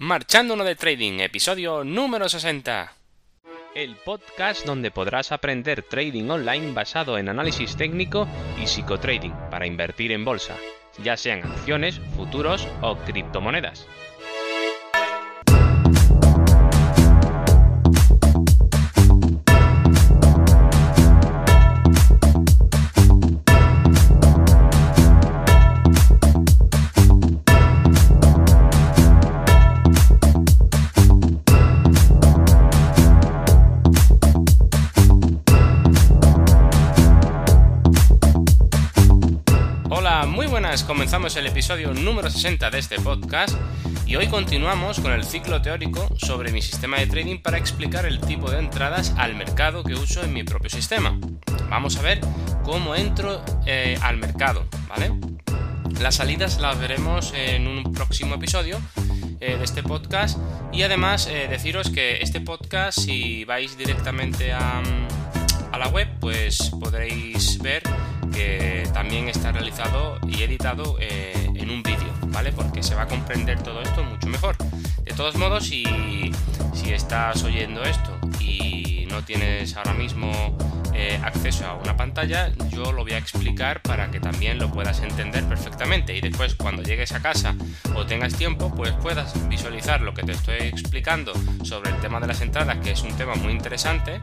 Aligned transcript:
Marchando 0.00 0.54
uno 0.54 0.62
de 0.62 0.76
Trading, 0.76 1.18
episodio 1.18 1.82
número 1.82 2.28
60. 2.28 2.92
El 3.74 3.96
podcast 3.96 4.64
donde 4.64 4.92
podrás 4.92 5.32
aprender 5.32 5.82
trading 5.82 6.30
online 6.30 6.72
basado 6.72 7.18
en 7.18 7.28
análisis 7.28 7.76
técnico 7.76 8.28
y 8.62 8.68
psicotrading 8.68 9.34
para 9.50 9.66
invertir 9.66 10.12
en 10.12 10.24
bolsa, 10.24 10.56
ya 11.02 11.16
sean 11.16 11.42
acciones, 11.42 12.00
futuros 12.14 12.68
o 12.80 12.96
criptomonedas. 12.98 13.88
Comenzamos 40.88 41.36
el 41.36 41.46
episodio 41.46 41.92
número 41.92 42.30
60 42.30 42.70
de 42.70 42.78
este 42.78 42.98
podcast 42.98 43.54
y 44.06 44.16
hoy 44.16 44.26
continuamos 44.26 44.98
con 45.00 45.12
el 45.12 45.22
ciclo 45.22 45.60
teórico 45.60 46.08
sobre 46.16 46.50
mi 46.50 46.62
sistema 46.62 46.96
de 46.96 47.06
trading 47.06 47.42
para 47.42 47.58
explicar 47.58 48.06
el 48.06 48.18
tipo 48.20 48.50
de 48.50 48.58
entradas 48.58 49.14
al 49.18 49.36
mercado 49.36 49.84
que 49.84 49.92
uso 49.92 50.24
en 50.24 50.32
mi 50.32 50.44
propio 50.44 50.70
sistema. 50.70 51.18
Vamos 51.68 51.98
a 51.98 52.02
ver 52.02 52.20
cómo 52.64 52.94
entro 52.94 53.44
eh, 53.66 53.98
al 54.00 54.16
mercado, 54.16 54.64
¿vale? 54.88 55.12
Las 56.00 56.14
salidas 56.14 56.58
las 56.58 56.80
veremos 56.80 57.34
en 57.36 57.68
un 57.68 57.92
próximo 57.92 58.36
episodio 58.36 58.80
eh, 59.40 59.58
de 59.58 59.64
este 59.64 59.82
podcast 59.82 60.38
y 60.72 60.84
además 60.84 61.26
eh, 61.26 61.48
deciros 61.50 61.90
que 61.90 62.22
este 62.22 62.40
podcast 62.40 62.98
si 62.98 63.44
vais 63.44 63.76
directamente 63.76 64.54
a, 64.54 64.82
a 65.70 65.78
la 65.78 65.88
web 65.88 66.08
pues 66.18 66.70
podréis 66.80 67.58
ver 67.58 67.82
que 68.32 68.88
también 68.92 69.28
está 69.28 69.52
realizado 69.52 70.18
y 70.26 70.42
editado 70.42 70.96
eh, 71.00 71.32
en 71.54 71.70
un 71.70 71.82
vídeo, 71.82 72.12
¿vale? 72.28 72.52
Porque 72.52 72.82
se 72.82 72.94
va 72.94 73.02
a 73.02 73.06
comprender 73.06 73.62
todo 73.62 73.80
esto 73.82 74.02
mucho 74.04 74.28
mejor. 74.28 74.56
De 75.04 75.12
todos 75.12 75.36
modos, 75.36 75.66
si, 75.66 75.84
estás 76.92 77.44
oyendo 77.44 77.82
esto 77.82 78.18
y 78.40 79.06
no 79.10 79.22
tienes 79.22 79.76
ahora 79.76 79.92
mismo 79.92 80.56
eh, 80.94 81.20
acceso 81.22 81.66
a 81.66 81.74
una 81.74 81.96
pantalla, 81.96 82.50
yo 82.70 82.92
lo 82.92 83.02
voy 83.02 83.12
a 83.12 83.18
explicar 83.18 83.82
para 83.82 84.10
que 84.10 84.20
también 84.20 84.58
lo 84.58 84.72
puedas 84.72 85.00
entender 85.02 85.44
perfectamente 85.44 86.16
y 86.16 86.22
después 86.22 86.54
cuando 86.54 86.82
llegues 86.82 87.12
a 87.12 87.20
casa 87.20 87.54
o 87.94 88.06
tengas 88.06 88.34
tiempo, 88.34 88.74
pues 88.74 88.92
puedas 88.92 89.48
visualizar 89.48 90.00
lo 90.00 90.14
que 90.14 90.22
te 90.22 90.32
estoy 90.32 90.56
explicando 90.60 91.34
sobre 91.62 91.90
el 91.90 92.00
tema 92.00 92.20
de 92.20 92.26
las 92.26 92.40
entradas, 92.40 92.78
que 92.78 92.92
es 92.92 93.02
un 93.02 93.14
tema 93.16 93.34
muy 93.34 93.52
interesante. 93.52 94.18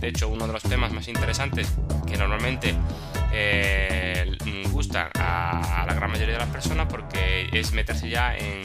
De 0.00 0.08
hecho, 0.08 0.28
uno 0.28 0.46
de 0.46 0.52
los 0.52 0.62
temas 0.64 0.92
más 0.92 1.06
interesantes 1.08 1.72
que 2.06 2.16
normalmente 2.16 2.74
eh, 3.32 4.36
gusta 4.78 5.10
a, 5.18 5.84
la 5.86 5.94
gran 5.94 6.10
mayoría 6.10 6.34
de 6.34 6.40
las 6.40 6.50
personas 6.50 6.86
porque 6.88 7.48
es 7.52 7.72
meterse 7.72 8.08
ya 8.08 8.36
en, 8.36 8.62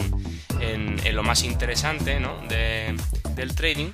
en, 0.59 1.15
lo 1.15 1.23
más 1.23 1.43
interesante 1.43 2.19
¿no? 2.19 2.37
de, 2.47 2.95
del 3.35 3.55
trading 3.55 3.91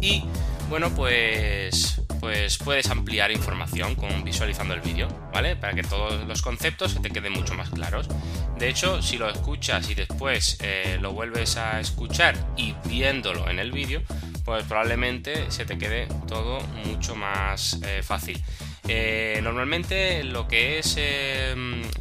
y 0.00 0.24
bueno 0.68 0.90
pues 0.90 2.02
pues 2.20 2.58
puedes 2.58 2.90
ampliar 2.90 3.30
información 3.30 3.94
con 3.94 4.24
visualizando 4.24 4.74
el 4.74 4.80
vídeo, 4.80 5.08
¿vale? 5.32 5.56
Para 5.56 5.74
que 5.74 5.82
todos 5.82 6.26
los 6.26 6.42
conceptos 6.42 6.92
se 6.92 7.00
te 7.00 7.10
queden 7.10 7.32
mucho 7.32 7.54
más 7.54 7.70
claros. 7.70 8.08
De 8.58 8.68
hecho, 8.68 9.00
si 9.02 9.18
lo 9.18 9.28
escuchas 9.28 9.88
y 9.90 9.94
después 9.94 10.58
eh, 10.60 10.98
lo 11.00 11.12
vuelves 11.12 11.56
a 11.56 11.78
escuchar 11.80 12.34
y 12.56 12.74
viéndolo 12.86 13.48
en 13.48 13.60
el 13.60 13.70
vídeo, 13.70 14.02
pues 14.44 14.64
probablemente 14.64 15.50
se 15.50 15.64
te 15.64 15.78
quede 15.78 16.08
todo 16.26 16.58
mucho 16.86 17.14
más 17.14 17.80
eh, 17.84 18.02
fácil. 18.02 18.42
Eh, 18.88 19.40
normalmente 19.42 20.24
lo 20.24 20.48
que 20.48 20.78
es 20.78 20.94
eh, 20.96 21.54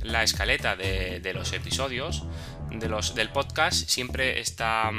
la 0.03 0.23
escaleta 0.23 0.75
de, 0.75 1.31
los 1.33 1.51
episodios 1.53 2.23
de 2.71 2.87
los, 2.87 3.13
del 3.13 3.29
podcast 3.29 3.89
siempre 3.89 4.39
está, 4.39 4.91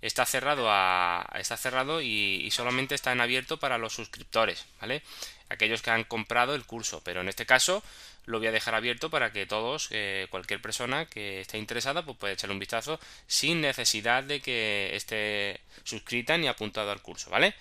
está 0.00 0.24
cerrado, 0.24 0.66
a, 0.70 1.28
está 1.38 1.56
cerrado 1.56 2.00
y, 2.00 2.42
y, 2.44 2.50
solamente 2.52 2.94
está 2.94 3.12
en 3.12 3.20
abierto 3.20 3.58
para 3.58 3.78
los 3.78 3.92
suscriptores, 3.92 4.66
¿vale? 4.80 5.02
Aquellos 5.48 5.82
que 5.82 5.90
han 5.90 6.04
comprado 6.04 6.54
el 6.54 6.64
curso, 6.64 7.02
pero 7.04 7.20
en 7.20 7.28
este 7.28 7.44
caso 7.44 7.82
lo 8.26 8.38
voy 8.38 8.48
a 8.48 8.52
dejar 8.52 8.74
abierto 8.74 9.10
para 9.10 9.32
que 9.32 9.46
todos, 9.46 9.88
eh, 9.90 10.26
cualquier 10.30 10.62
persona 10.62 11.06
que 11.06 11.40
esté 11.40 11.58
interesada, 11.58 12.04
pues 12.04 12.16
puede 12.16 12.34
echarle 12.34 12.54
un 12.54 12.60
vistazo 12.60 13.00
sin 13.26 13.60
necesidad 13.60 14.22
de 14.22 14.40
que 14.40 14.94
esté 14.94 15.60
suscrita 15.84 16.36
ni 16.38 16.48
apuntado 16.48 16.90
al 16.90 17.02
curso, 17.02 17.30
¿vale? 17.30 17.54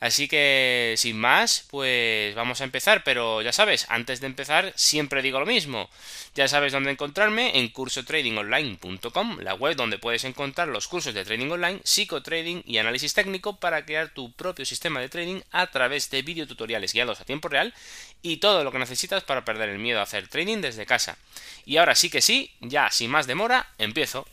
Así 0.00 0.28
que, 0.28 0.94
sin 0.96 1.18
más, 1.18 1.66
pues 1.70 2.34
vamos 2.36 2.60
a 2.60 2.64
empezar, 2.64 3.02
pero 3.02 3.42
ya 3.42 3.52
sabes, 3.52 3.86
antes 3.88 4.20
de 4.20 4.28
empezar 4.28 4.72
siempre 4.76 5.22
digo 5.22 5.40
lo 5.40 5.46
mismo. 5.46 5.90
Ya 6.36 6.46
sabes 6.46 6.72
dónde 6.72 6.92
encontrarme 6.92 7.58
en 7.58 7.68
cursotradingonline.com, 7.68 9.38
la 9.40 9.54
web 9.54 9.74
donde 9.74 9.98
puedes 9.98 10.22
encontrar 10.22 10.68
los 10.68 10.86
cursos 10.86 11.14
de 11.14 11.24
trading 11.24 11.50
online, 11.50 11.80
psicotrading 11.82 12.62
y 12.64 12.78
análisis 12.78 13.12
técnico 13.12 13.56
para 13.56 13.84
crear 13.84 14.10
tu 14.10 14.32
propio 14.32 14.64
sistema 14.64 15.00
de 15.00 15.08
trading 15.08 15.40
a 15.50 15.66
través 15.66 16.10
de 16.10 16.22
videotutoriales 16.22 16.92
guiados 16.92 17.20
a 17.20 17.24
tiempo 17.24 17.48
real 17.48 17.74
y 18.22 18.36
todo 18.36 18.62
lo 18.62 18.70
que 18.70 18.78
necesitas 18.78 19.24
para 19.24 19.44
perder 19.44 19.68
el 19.68 19.80
miedo 19.80 19.98
a 19.98 20.04
hacer 20.04 20.28
trading 20.28 20.60
desde 20.60 20.86
casa. 20.86 21.18
Y 21.66 21.78
ahora 21.78 21.96
sí 21.96 22.08
que 22.08 22.22
sí, 22.22 22.52
ya 22.60 22.88
sin 22.92 23.10
más 23.10 23.26
demora, 23.26 23.68
empiezo. 23.78 24.26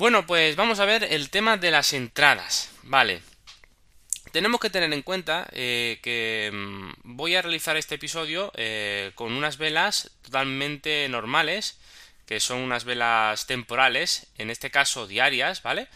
Bueno, 0.00 0.26
pues 0.26 0.56
vamos 0.56 0.80
a 0.80 0.86
ver 0.86 1.04
el 1.04 1.28
tema 1.28 1.58
de 1.58 1.70
las 1.70 1.92
entradas. 1.92 2.70
Vale. 2.84 3.20
Tenemos 4.32 4.58
que 4.58 4.70
tener 4.70 4.90
en 4.94 5.02
cuenta 5.02 5.46
eh, 5.52 5.98
que 6.02 6.50
mmm, 6.50 6.92
voy 7.02 7.34
a 7.34 7.42
realizar 7.42 7.76
este 7.76 7.96
episodio 7.96 8.50
eh, 8.54 9.12
con 9.14 9.30
unas 9.34 9.58
velas 9.58 10.10
totalmente 10.22 11.06
normales, 11.10 11.78
que 12.24 12.40
son 12.40 12.60
unas 12.60 12.84
velas 12.84 13.46
temporales, 13.46 14.26
en 14.38 14.48
este 14.48 14.70
caso 14.70 15.06
diarias, 15.06 15.62
¿vale? 15.62 15.86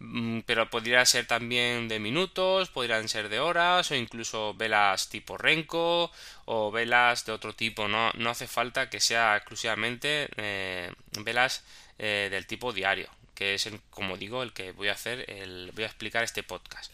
Mm, 0.00 0.40
pero 0.40 0.68
podría 0.68 1.02
ser 1.06 1.26
también 1.26 1.88
de 1.88 1.98
minutos, 1.98 2.68
podrían 2.68 3.08
ser 3.08 3.30
de 3.30 3.40
horas 3.40 3.90
o 3.90 3.94
incluso 3.94 4.52
velas 4.52 5.08
tipo 5.08 5.38
Renko 5.38 6.12
o 6.44 6.70
velas 6.70 7.24
de 7.24 7.32
otro 7.32 7.54
tipo. 7.54 7.88
No, 7.88 8.10
no 8.16 8.28
hace 8.28 8.48
falta 8.48 8.90
que 8.90 9.00
sea 9.00 9.34
exclusivamente 9.34 10.28
eh, 10.36 10.92
velas 11.20 11.64
del 11.96 12.46
tipo 12.46 12.74
diario, 12.74 13.08
que 13.36 13.54
es, 13.54 13.66
el, 13.66 13.80
como 13.90 14.16
digo, 14.16 14.42
el 14.42 14.52
que 14.52 14.72
voy 14.72 14.88
a 14.88 14.92
hacer, 14.92 15.30
el, 15.30 15.70
voy 15.74 15.84
a 15.84 15.86
explicar 15.86 16.24
este 16.24 16.42
podcast. 16.42 16.92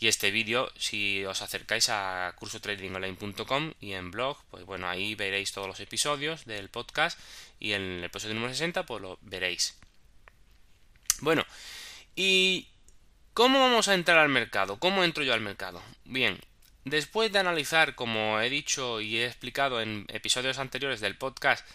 Y 0.00 0.06
este 0.06 0.30
vídeo, 0.30 0.70
si 0.78 1.24
os 1.24 1.42
acercáis 1.42 1.88
a 1.88 2.32
cursotradingonline.com 2.36 3.72
y 3.80 3.94
en 3.94 4.10
blog, 4.10 4.38
pues 4.50 4.64
bueno, 4.64 4.88
ahí 4.88 5.14
veréis 5.14 5.52
todos 5.52 5.66
los 5.66 5.80
episodios 5.80 6.44
del 6.44 6.68
podcast 6.68 7.18
y 7.58 7.72
en 7.72 7.82
el 7.82 8.04
episodio 8.04 8.34
número 8.34 8.52
60 8.52 8.86
pues 8.86 9.02
lo 9.02 9.18
veréis. 9.22 9.76
Bueno, 11.20 11.44
¿y 12.14 12.68
cómo 13.34 13.58
vamos 13.58 13.88
a 13.88 13.94
entrar 13.94 14.18
al 14.18 14.28
mercado? 14.28 14.78
¿Cómo 14.78 15.02
entro 15.02 15.24
yo 15.24 15.34
al 15.34 15.40
mercado? 15.40 15.82
Bien, 16.04 16.38
después 16.84 17.32
de 17.32 17.40
analizar, 17.40 17.96
como 17.96 18.40
he 18.40 18.50
dicho 18.50 19.00
y 19.00 19.18
he 19.18 19.26
explicado 19.26 19.80
en 19.80 20.06
episodios 20.10 20.58
anteriores 20.58 21.00
del 21.00 21.16
podcast, 21.16 21.66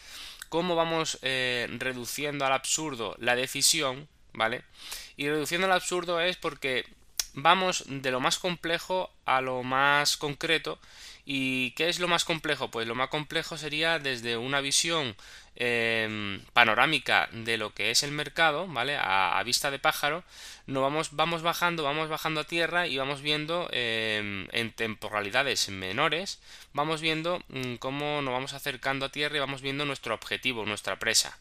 cómo 0.54 0.76
vamos 0.76 1.18
eh, 1.24 1.68
reduciendo 1.80 2.46
al 2.46 2.54
absurdo 2.54 3.16
la 3.18 3.36
decisión, 3.36 4.08
¿vale? 4.34 4.62
Y 5.18 5.28
reduciendo 5.28 5.66
al 5.66 5.74
absurdo 5.74 6.22
es 6.22 6.38
porque 6.38 6.86
vamos 7.34 7.86
de 7.88 8.12
lo 8.12 8.20
más 8.20 8.38
complejo 8.38 9.10
a 9.26 9.42
lo 9.42 9.64
más 9.64 10.16
concreto. 10.16 10.78
¿Y 11.26 11.72
qué 11.72 11.90
es 11.90 12.00
lo 12.00 12.08
más 12.08 12.24
complejo? 12.24 12.70
Pues 12.70 12.88
lo 12.88 12.94
más 12.94 13.10
complejo 13.10 13.58
sería 13.58 13.98
desde 13.98 14.38
una 14.38 14.62
visión 14.62 15.16
eh, 15.56 16.40
panorámica 16.54 17.30
de 17.32 17.58
lo 17.58 17.74
que 17.74 17.92
es 17.92 18.04
el 18.04 18.12
mercado, 18.12 18.68
¿vale? 18.68 18.98
A, 19.00 19.42
vista 19.46 19.72
de 19.72 19.80
pájaro, 19.80 20.24
no 20.68 20.82
vamos, 20.82 21.16
vamos 21.16 21.42
bajando, 21.42 21.84
vamos 21.84 22.10
bajando 22.10 22.42
a 22.42 22.46
tierra 22.46 22.88
y 22.88 22.98
vamos 22.98 23.22
viendo 23.22 23.70
eh, 23.72 24.48
en 24.52 24.72
temporalidades 24.72 25.70
menores, 25.70 26.40
vamos 26.74 27.02
viendo 27.02 27.42
mmm, 27.50 27.76
cómo 27.76 28.22
nos 28.22 28.34
vamos 28.34 28.54
acercando 28.54 29.06
a 29.06 29.10
tierra 29.10 29.38
y 29.38 29.40
vamos 29.40 29.62
viendo 29.62 29.86
nuestro 29.86 30.14
objetivo, 30.14 30.66
nuestra 30.66 30.98
presa. 30.98 31.38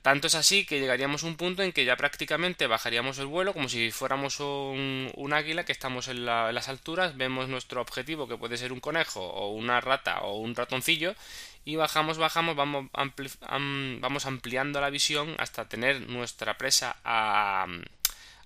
Tanto 0.00 0.26
es 0.26 0.34
así 0.34 0.64
que 0.64 0.80
llegaríamos 0.80 1.22
a 1.22 1.26
un 1.26 1.36
punto 1.36 1.62
en 1.62 1.72
que 1.72 1.84
ya 1.84 1.96
prácticamente 1.96 2.66
bajaríamos 2.66 3.18
el 3.18 3.26
vuelo 3.26 3.52
como 3.52 3.68
si 3.68 3.92
fuéramos 3.92 4.40
un, 4.40 5.30
águila 5.32 5.64
que 5.64 5.72
estamos 5.72 6.08
en, 6.08 6.24
las 6.24 6.68
alturas, 6.68 7.16
vemos 7.16 7.48
nuestro 7.48 7.80
objetivo 7.80 8.26
que 8.26 8.36
puede 8.36 8.56
ser 8.56 8.72
un 8.72 8.80
conejo 8.80 9.20
o 9.20 9.52
una 9.52 9.80
rata 9.80 10.22
o 10.22 10.38
un 10.38 10.56
ratoncillo 10.56 11.14
y 11.64 11.76
bajamos, 11.76 12.18
bajamos, 12.18 12.56
vamos, 12.56 12.90
am 12.92 14.00
vamos 14.00 14.26
ampliando 14.26 14.80
la 14.80 14.90
visión 14.90 15.34
hasta 15.38 15.68
tener 15.68 16.08
nuestra 16.08 16.58
presa 16.58 16.96
a, 17.04 17.66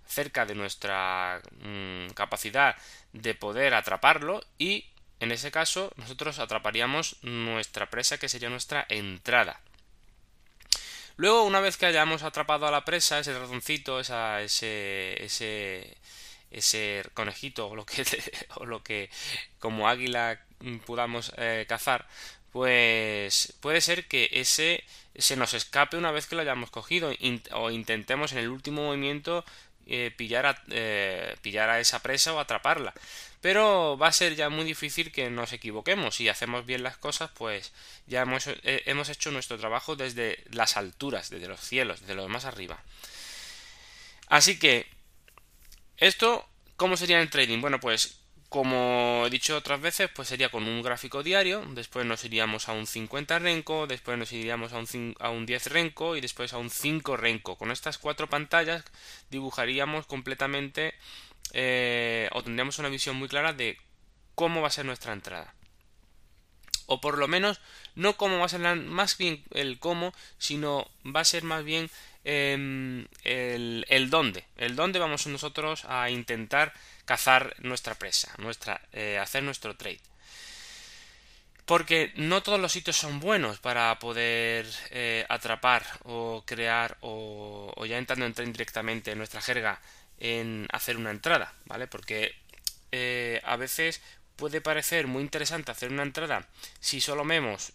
cerca 0.07 0.47
de 0.47 0.55
nuestra 0.55 1.41
mmm, 1.63 2.09
capacidad 2.15 2.77
de 3.13 3.35
poder 3.35 3.75
atraparlo 3.75 4.43
y 4.59 4.87
en 5.21 5.33
ese 5.33 5.51
caso 5.51 5.93
nosotros 5.97 6.39
atraparíamos 6.39 7.17
nuestra 7.23 7.91
presa 7.91 8.19
que 8.19 8.29
sería 8.29 8.51
nuestra 8.51 8.87
entrada. 8.89 9.61
Luego, 11.17 11.45
una 11.45 11.61
vez 11.61 11.79
que 11.79 11.87
hayamos 11.87 12.23
atrapado 12.23 12.67
a 12.67 12.71
la 12.71 12.85
presa, 12.85 13.19
ese 13.19 13.39
ratoncito, 13.39 14.01
ese, 14.01 15.25
ese, 15.25 15.97
ese 16.51 17.03
conejito 17.15 17.69
o 17.69 17.75
lo 17.75 17.87
que, 17.87 18.05
o 18.57 18.67
lo 18.67 18.83
que 18.83 19.09
como 19.59 19.89
águila 19.89 20.39
podamos 20.85 21.33
eh, 21.39 21.65
cazar, 21.69 22.07
pues 22.57 23.53
puede 23.61 23.83
ser 23.83 24.07
que 24.07 24.31
ese 24.33 24.83
se 25.15 25.37
nos 25.37 25.53
escape 25.53 25.99
una 25.99 26.11
vez 26.11 26.27
que 26.27 26.37
lo 26.37 26.41
hayamos 26.41 26.71
cogido 26.71 27.13
o 27.53 27.71
intentemos 27.71 28.33
en 28.33 28.39
el 28.39 28.49
último 28.49 28.83
movimiento 28.83 29.45
eh, 29.85 30.11
pillar, 30.17 30.47
a, 30.47 30.63
eh, 30.71 31.37
pillar 31.43 31.69
a 31.69 31.81
esa 31.81 32.01
presa 32.01 32.33
o 32.33 32.41
atraparla. 32.41 32.95
Pero 33.43 33.99
va 33.99 34.09
a 34.09 34.13
ser 34.13 34.37
ya 34.37 34.49
muy 34.49 34.65
difícil 34.65 35.13
que 35.13 35.29
nos 35.29 35.53
equivoquemos. 35.53 36.15
Si 36.17 36.31
hacemos 36.31 36.65
bien 36.65 36.83
las 36.83 36.97
cosas, 36.97 37.31
pues 37.37 37.75
ya 38.07 38.23
hemos, 38.23 38.47
eh, 38.47 38.83
hemos 38.87 39.11
hecho 39.11 39.31
nuestro 39.33 39.59
trabajo 39.59 39.95
desde 39.95 40.43
las 40.51 40.79
alturas, 40.79 41.29
desde 41.29 41.49
los 41.49 41.61
cielos, 41.61 42.01
desde 42.01 42.15
lo 42.15 42.27
más 42.27 42.47
arriba. 42.47 42.83
Así 44.29 44.59
que, 44.59 44.87
esto, 45.99 46.49
¿cómo 46.77 46.97
sería 46.97 47.17
en 47.17 47.23
el 47.25 47.31
trading? 47.31 47.61
Bueno, 47.61 47.81
pues 47.81 48.26
como 48.57 49.25
he 49.27 49.29
dicho 49.29 49.55
otras 49.55 49.83
veces, 49.83 50.09
pues 50.09 50.29
sería 50.29 50.49
con 50.49 50.67
un 50.67 50.81
gráfico 50.81 51.23
diario, 51.23 51.63
después 51.75 52.07
nos 52.07 52.25
iríamos 52.25 52.71
a 52.71 52.73
un 52.73 52.87
50 52.87 53.39
renco, 53.39 53.87
después 53.87 54.17
nos 54.17 54.33
iríamos 54.33 54.73
a 54.73 54.79
un, 54.79 55.15
a 55.21 55.29
un 55.29 55.45
10 55.45 55.67
renco 55.67 56.17
y 56.17 56.23
después 56.23 56.55
a 56.55 56.57
un 56.57 56.71
5 56.71 57.19
renco. 57.19 57.59
Con 57.59 57.71
estas 57.71 57.99
cuatro 57.99 58.31
pantallas 58.31 58.83
dibujaríamos 59.29 60.07
completamente 60.07 60.95
eh, 61.53 62.31
o 62.33 62.43
tendríamos 62.43 62.79
una 62.79 62.89
visión 62.89 63.17
muy 63.17 63.29
clara 63.29 63.53
de 63.53 63.79
cómo 64.35 64.63
va 64.63 64.69
a 64.69 64.71
ser 64.71 64.87
nuestra 64.87 65.13
entrada. 65.13 65.55
O 66.87 67.03
por 67.03 67.19
lo 67.19 67.29
menos 67.29 67.61
no 67.95 68.17
cómo 68.17 68.39
va 68.39 68.47
a 68.47 68.49
ser 68.49 68.61
más 68.61 69.19
bien 69.19 69.45
el 69.51 69.79
cómo, 69.79 70.15
sino 70.39 70.91
va 71.05 71.21
a 71.21 71.25
ser 71.25 71.45
más 71.45 71.63
bien 71.63 71.91
em, 72.27 73.07
el, 73.23 74.11
dónde. 74.11 74.45
El 74.57 74.75
dónde 74.75 74.99
vamos 74.99 75.27
nosotros 75.29 75.85
a 75.89 76.11
intentar 76.11 76.73
cazar 77.05 77.55
nuestra 77.61 77.95
presa, 77.95 78.35
nuestra, 78.39 78.81
eh, 78.93 79.19
hacer 79.19 79.45
nuestro 79.45 79.77
trade. 79.77 80.01
Porque 81.65 82.13
no 82.17 82.43
todos 82.43 82.61
los 82.61 82.73
sitios 82.73 82.97
son 82.97 83.21
buenos 83.21 83.59
para 83.61 83.97
poder 84.01 84.67
eh, 84.91 85.25
atrapar 85.29 85.85
o 86.05 86.43
crear 86.45 86.97
o, 87.01 87.73
ya 87.87 87.97
entrando 87.97 88.27
en 88.27 88.53
directamente 88.53 89.13
en 89.13 89.19
nuestra 89.19 89.41
jerga 89.41 89.81
en 90.19 90.67
hacer 90.73 90.97
una 90.97 91.11
entrada, 91.11 91.55
¿vale? 91.67 91.87
Porque 91.87 92.35
eh, 92.91 93.41
a 93.45 93.57
veces 93.57 94.01
puede 94.37 94.61
parecer 94.61 95.07
muy 95.07 95.23
interesante 95.23 95.71
hacer 95.71 95.91
una 95.91 96.03
entrada 96.03 96.47
si 96.79 97.01
solo 97.01 97.25
vemos 97.25 97.73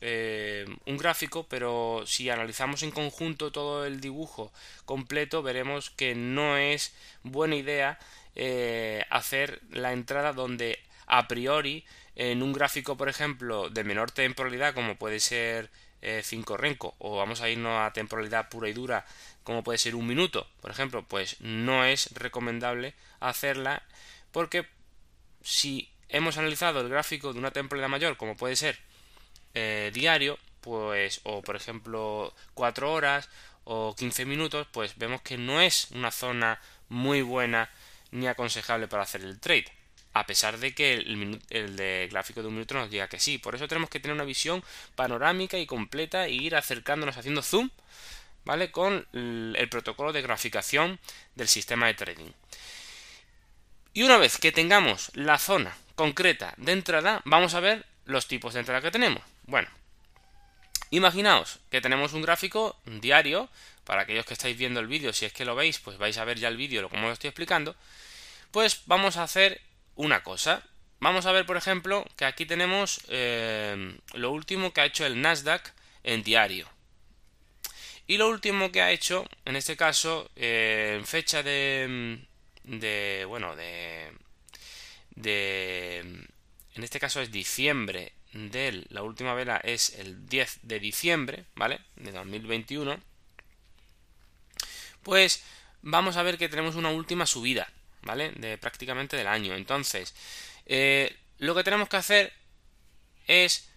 un 0.86 0.98
gráfico, 0.98 1.48
pero 1.50 2.04
si 2.06 2.30
analizamos 2.30 2.84
en 2.84 2.92
conjunto 2.92 3.52
todo 3.52 3.86
el 3.86 4.00
dibujo 4.00 4.52
completo, 4.86 5.44
veremos 5.44 5.90
que 5.90 6.16
no 6.16 6.58
es 6.58 6.94
buena 7.24 7.56
idea 7.56 8.00
eh, 8.34 9.06
hacer 9.10 9.62
la 9.72 9.92
entrada 9.92 10.31
donde 10.31 10.80
a 11.06 11.28
priori 11.28 11.84
en 12.16 12.42
un 12.42 12.54
gráfico 12.54 12.96
por 12.96 13.10
ejemplo 13.10 13.69
de 13.69 13.84
menor 13.84 14.12
temporalidad 14.12 14.74
como 14.74 14.96
puede 14.96 15.19
ser 15.19 15.69
5 16.02 16.54
eh, 16.54 16.58
renco 16.58 16.96
o 17.00 17.18
vamos 17.18 17.42
a 17.42 17.50
irnos 17.50 17.78
a 17.81 17.92
temporalidad 17.92 18.48
pura 18.48 18.69
y 18.69 18.74
dura 18.74 19.06
como 19.44 19.66
puede 19.66 19.80
ser 19.80 19.96
un 19.96 20.08
minuto 20.08 20.48
por 20.62 20.72
ejemplo 20.72 21.04
pues 21.06 21.42
no 21.42 21.84
es 21.84 22.13
recomendable 22.13 22.94
hacerla 23.19 23.84
porque 24.31 24.66
si 25.44 25.90
hemos 26.12 26.38
analizado 26.38 26.81
el 26.81 26.90
gráfico 26.90 27.34
de 27.34 27.40
una 27.40 27.52
temporalidad 27.52 27.90
mayor 27.90 28.18
como 28.18 28.36
puede 28.36 28.56
ser 28.56 28.78
eh, 29.54 29.92
diario 29.94 30.38
pues 30.62 31.22
o 31.24 31.42
por 31.42 31.56
ejemplo 31.56 32.34
4 32.54 32.92
horas 32.92 33.30
o 33.63 33.96
15 33.96 34.25
minutos 34.25 34.68
pues 34.72 34.98
vemos 34.98 35.22
que 35.22 35.38
no 35.38 35.62
es 35.62 35.90
una 35.92 36.12
zona 36.12 36.60
muy 36.90 37.22
buena 37.22 37.69
ni 38.12 38.28
aconsejable 38.28 38.88
para 38.88 39.04
hacer 39.04 39.22
el 39.22 39.40
trade. 39.40 39.66
A 40.13 40.25
pesar 40.25 40.60
de 40.60 40.75
que 40.75 40.94
el, 40.96 41.75
de 41.78 42.10
gráfico 42.12 42.42
de 42.42 42.50
un 42.50 42.56
minuto 42.56 42.75
nos 42.75 42.92
diga 42.92 43.08
que 43.08 43.19
sí. 43.19 43.38
Por 43.38 43.56
eso 43.56 43.68
tenemos 43.68 43.90
que 43.90 44.02
tener 44.02 44.13
una 44.13 44.25
visión 44.25 44.62
panorámica 44.96 45.58
y 45.58 45.66
completa 45.66 46.25
e 46.25 46.31
ir 46.31 46.56
acercándonos 46.56 47.16
haciendo 47.16 47.42
zoom, 47.42 47.69
¿vale? 48.44 48.72
Con 48.72 49.08
el, 49.13 49.68
protocolo 49.69 50.12
de 50.12 50.22
graficación 50.22 51.00
del 51.36 51.48
sistema 51.48 51.88
de 51.88 51.94
trading. 51.94 52.31
Y 53.93 54.03
una 54.03 54.17
vez 54.17 54.38
que 54.38 54.51
tengamos 54.51 55.11
la 55.15 55.38
zona 55.38 55.75
concreta 55.95 56.53
de 56.57 56.71
entrada, 56.71 57.21
vamos 57.25 57.53
a 57.53 57.59
ver 57.59 57.85
los 58.05 58.27
tipos 58.27 58.53
de 58.53 58.61
entrada 58.61 58.81
que 58.81 58.91
tenemos. 58.91 59.21
Bueno, 59.43 59.67
imaginaos 60.91 61.59
que 61.69 61.81
tenemos 61.81 62.13
un 62.13 62.21
gráfico 62.21 62.77
diario 62.85 63.49
para 63.83 64.03
aquellos 64.03 64.25
que 64.25 64.33
estáis 64.33 64.57
viendo 64.57 64.79
el 64.79 64.88
vídeo, 64.88 65.11
si 65.11 65.25
es 65.25 65.33
que 65.33 65.43
lo 65.43 65.55
veis, 65.55 65.79
pues 65.79 65.97
vais 65.97 66.17
a 66.17 66.25
ver 66.25 66.39
ya 66.39 66.47
el 66.47 66.57
vídeo 66.57 66.88
como 66.89 67.07
lo 67.07 67.13
estoy 67.13 67.27
explicando, 67.27 67.75
pues 68.51 68.83
vamos 68.85 69.17
a 69.17 69.23
hacer 69.23 69.61
una 69.95 70.23
cosa. 70.23 70.63
Vamos 70.99 71.25
a 71.25 71.31
ver, 71.31 71.45
por 71.45 71.57
ejemplo, 71.57 72.05
que 72.15 72.25
aquí 72.25 72.45
tenemos 72.45 73.01
eh, 73.09 73.97
lo 74.13 74.31
último 74.31 74.71
que 74.71 74.81
ha 74.81 74.85
hecho 74.85 75.05
el 75.05 75.19
Nasdaq 75.19 75.73
en 76.03 76.23
diario. 76.23 76.69
Y 78.07 78.17
lo 78.17 78.29
último 78.29 78.71
que 78.71 78.81
ha 78.81 78.91
hecho, 78.91 79.25
en 79.45 79.55
este 79.55 79.75
caso, 79.75 80.29
eh, 80.35 80.95
en 80.97 81.05
fecha 81.05 81.41
de, 81.43 82.19
de, 82.63 83.25
bueno, 83.28 83.56
de, 83.56 84.12
de, 85.16 86.00
en 86.00 86.84
este 86.84 87.00
caso 87.00 87.22
es 87.22 87.31
diciembre 87.31 88.13
de 88.34 88.86
la 88.90 89.04
última 89.04 89.34
vela 89.34 89.58
es 89.58 89.98
el 90.00 90.28
10 90.28 90.60
de 90.63 90.80
diciembre, 90.80 91.46
¿vale? 91.56 91.80
De 91.98 92.12
2021 92.12 93.00
pues 95.04 95.44
vamos 95.81 96.18
a 96.18 96.24
ver 96.24 96.38
que 96.38 96.50
tenemos 96.50 96.75
una 96.75 96.90
última 96.90 97.25
subida, 97.25 97.68
¿vale? 98.02 98.31
De 98.31 98.58
prácticamente 98.58 99.18
del 99.18 99.28
año. 99.28 99.56
Entonces, 99.56 100.13
eh, 100.66 101.16
lo 101.38 101.56
que 101.56 101.63
tenemos 101.63 101.90
que 101.90 101.98
hacer 101.98 102.34
es 103.28 103.69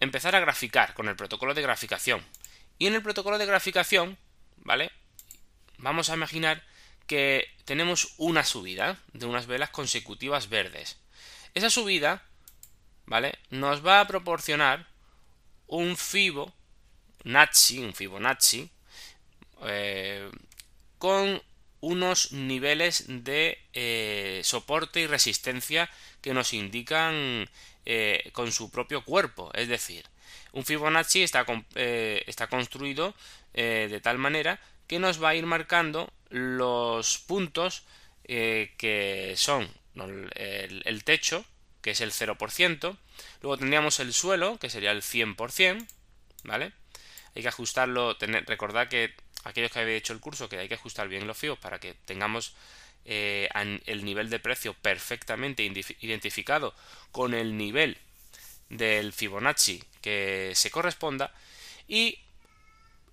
empezar 0.00 0.34
a 0.34 0.40
graficar 0.40 0.94
con 0.94 1.08
el 1.08 1.16
protocolo 1.16 1.54
de 1.54 1.62
graficación. 1.62 2.24
Y 2.78 2.86
en 2.86 2.94
el 2.94 3.02
protocolo 3.02 3.38
de 3.38 3.46
graficación, 3.46 4.18
¿vale? 4.56 4.90
Vamos 5.78 6.10
a 6.10 6.14
imaginar 6.14 6.62
que 7.12 7.46
tenemos 7.66 8.14
una 8.16 8.42
subida 8.42 8.96
de 9.12 9.26
unas 9.26 9.46
velas 9.46 9.68
consecutivas 9.68 10.48
verdes. 10.48 10.96
Esa 11.52 11.68
subida, 11.68 12.22
¿vale? 13.04 13.38
Nos 13.50 13.86
va 13.86 14.00
a 14.00 14.06
proporcionar 14.06 14.88
un 15.66 15.98
Fibonacci, 15.98 17.80
un 17.80 17.92
Fibonacci, 17.92 18.70
eh, 19.66 20.30
con 20.96 21.42
unos 21.82 22.32
niveles 22.32 23.04
de 23.06 23.58
eh, 23.74 24.40
soporte 24.42 25.00
y 25.00 25.06
resistencia 25.06 25.90
que 26.22 26.32
nos 26.32 26.54
indican 26.54 27.46
eh, 27.84 28.30
con 28.32 28.52
su 28.52 28.70
propio 28.70 29.04
cuerpo. 29.04 29.50
Es 29.52 29.68
decir, 29.68 30.06
un 30.52 30.64
Fibonacci 30.64 31.22
está, 31.22 31.44
está 31.74 32.46
construido 32.46 33.14
de 33.52 34.00
tal 34.02 34.16
manera 34.16 34.58
que 34.86 34.98
nos 34.98 35.22
va 35.22 35.28
a 35.28 35.34
ir 35.34 35.44
marcando 35.44 36.10
los 36.32 37.18
puntos 37.18 37.84
que 38.24 39.34
son 39.36 39.68
el, 39.94 41.04
techo, 41.04 41.44
que 41.80 41.90
es 41.90 42.00
el 42.00 42.12
0%, 42.12 42.96
luego 43.42 43.58
tendríamos 43.58 44.00
el 44.00 44.12
suelo, 44.12 44.58
que 44.58 44.70
sería 44.70 44.90
el 44.90 45.02
100%, 45.02 45.86
¿vale? 46.44 46.72
Hay 47.34 47.42
que 47.42 47.48
ajustarlo, 47.48 48.16
tener, 48.16 48.44
recordad 48.46 48.88
que 48.88 49.14
aquellos 49.44 49.70
que 49.70 49.80
habéis 49.80 49.98
hecho 49.98 50.12
el 50.12 50.20
curso 50.20 50.48
que 50.48 50.58
hay 50.58 50.68
que 50.68 50.74
ajustar 50.74 51.08
bien 51.08 51.26
los 51.26 51.36
FIOS 51.36 51.58
para 51.58 51.78
que 51.78 51.94
tengamos 52.04 52.54
eh, 53.04 53.48
el 53.86 54.04
nivel 54.04 54.30
de 54.30 54.38
precio 54.38 54.74
perfectamente 54.74 55.64
identificado 55.64 56.74
con 57.10 57.34
el 57.34 57.56
nivel 57.56 57.98
del 58.68 59.12
Fibonacci 59.12 59.82
que 60.00 60.52
se 60.54 60.70
corresponda. 60.70 61.34
Y 61.88 62.18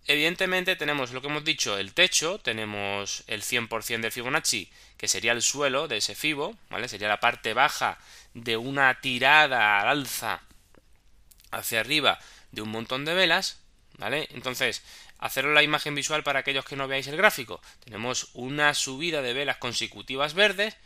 evidentemente 0.09 0.75
tenemos 0.75 1.11
lo 1.11 1.21
que 1.21 1.27
hemos 1.27 1.43
dicho 1.43 1.77
el 1.77 1.93
techo 1.93 2.39
tenemos 2.39 3.23
el 3.27 3.43
100% 3.43 4.01
del 4.01 4.11
Fibonacci 4.11 4.69
que 4.97 5.07
sería 5.07 5.33
el 5.33 5.43
suelo 5.43 5.87
de 5.87 5.97
ese 5.97 6.15
Fibo 6.15 6.55
¿vale? 6.69 6.87
sería 6.89 7.07
la 7.07 7.19
parte 7.19 7.53
baja 7.53 7.99
de 8.33 8.57
una 8.57 8.99
tirada 9.01 9.79
al 9.79 9.87
alza 9.87 10.41
hacia 11.51 11.79
arriba 11.79 12.19
de 12.51 12.63
un 12.63 12.69
montón 12.69 13.05
de 13.05 13.13
velas 13.13 13.59
¿vale? 13.99 14.27
entonces 14.33 14.83
Haceros 15.19 15.53
la 15.53 15.63
imagen 15.63 15.95
visual 15.95 16.23
para 16.23 16.39
aquellos 16.39 16.63
que 16.63 16.77
no 16.77 16.87
veáis 16.87 17.07
el 17.07 17.17
gráfico. 17.17 17.61
Tenemos 17.83 18.29
una 18.33 18.73
subida 18.73 19.21
de 19.21 19.33
velas 19.33 19.57
consecutivas 19.57 20.33
verdes 20.33 20.77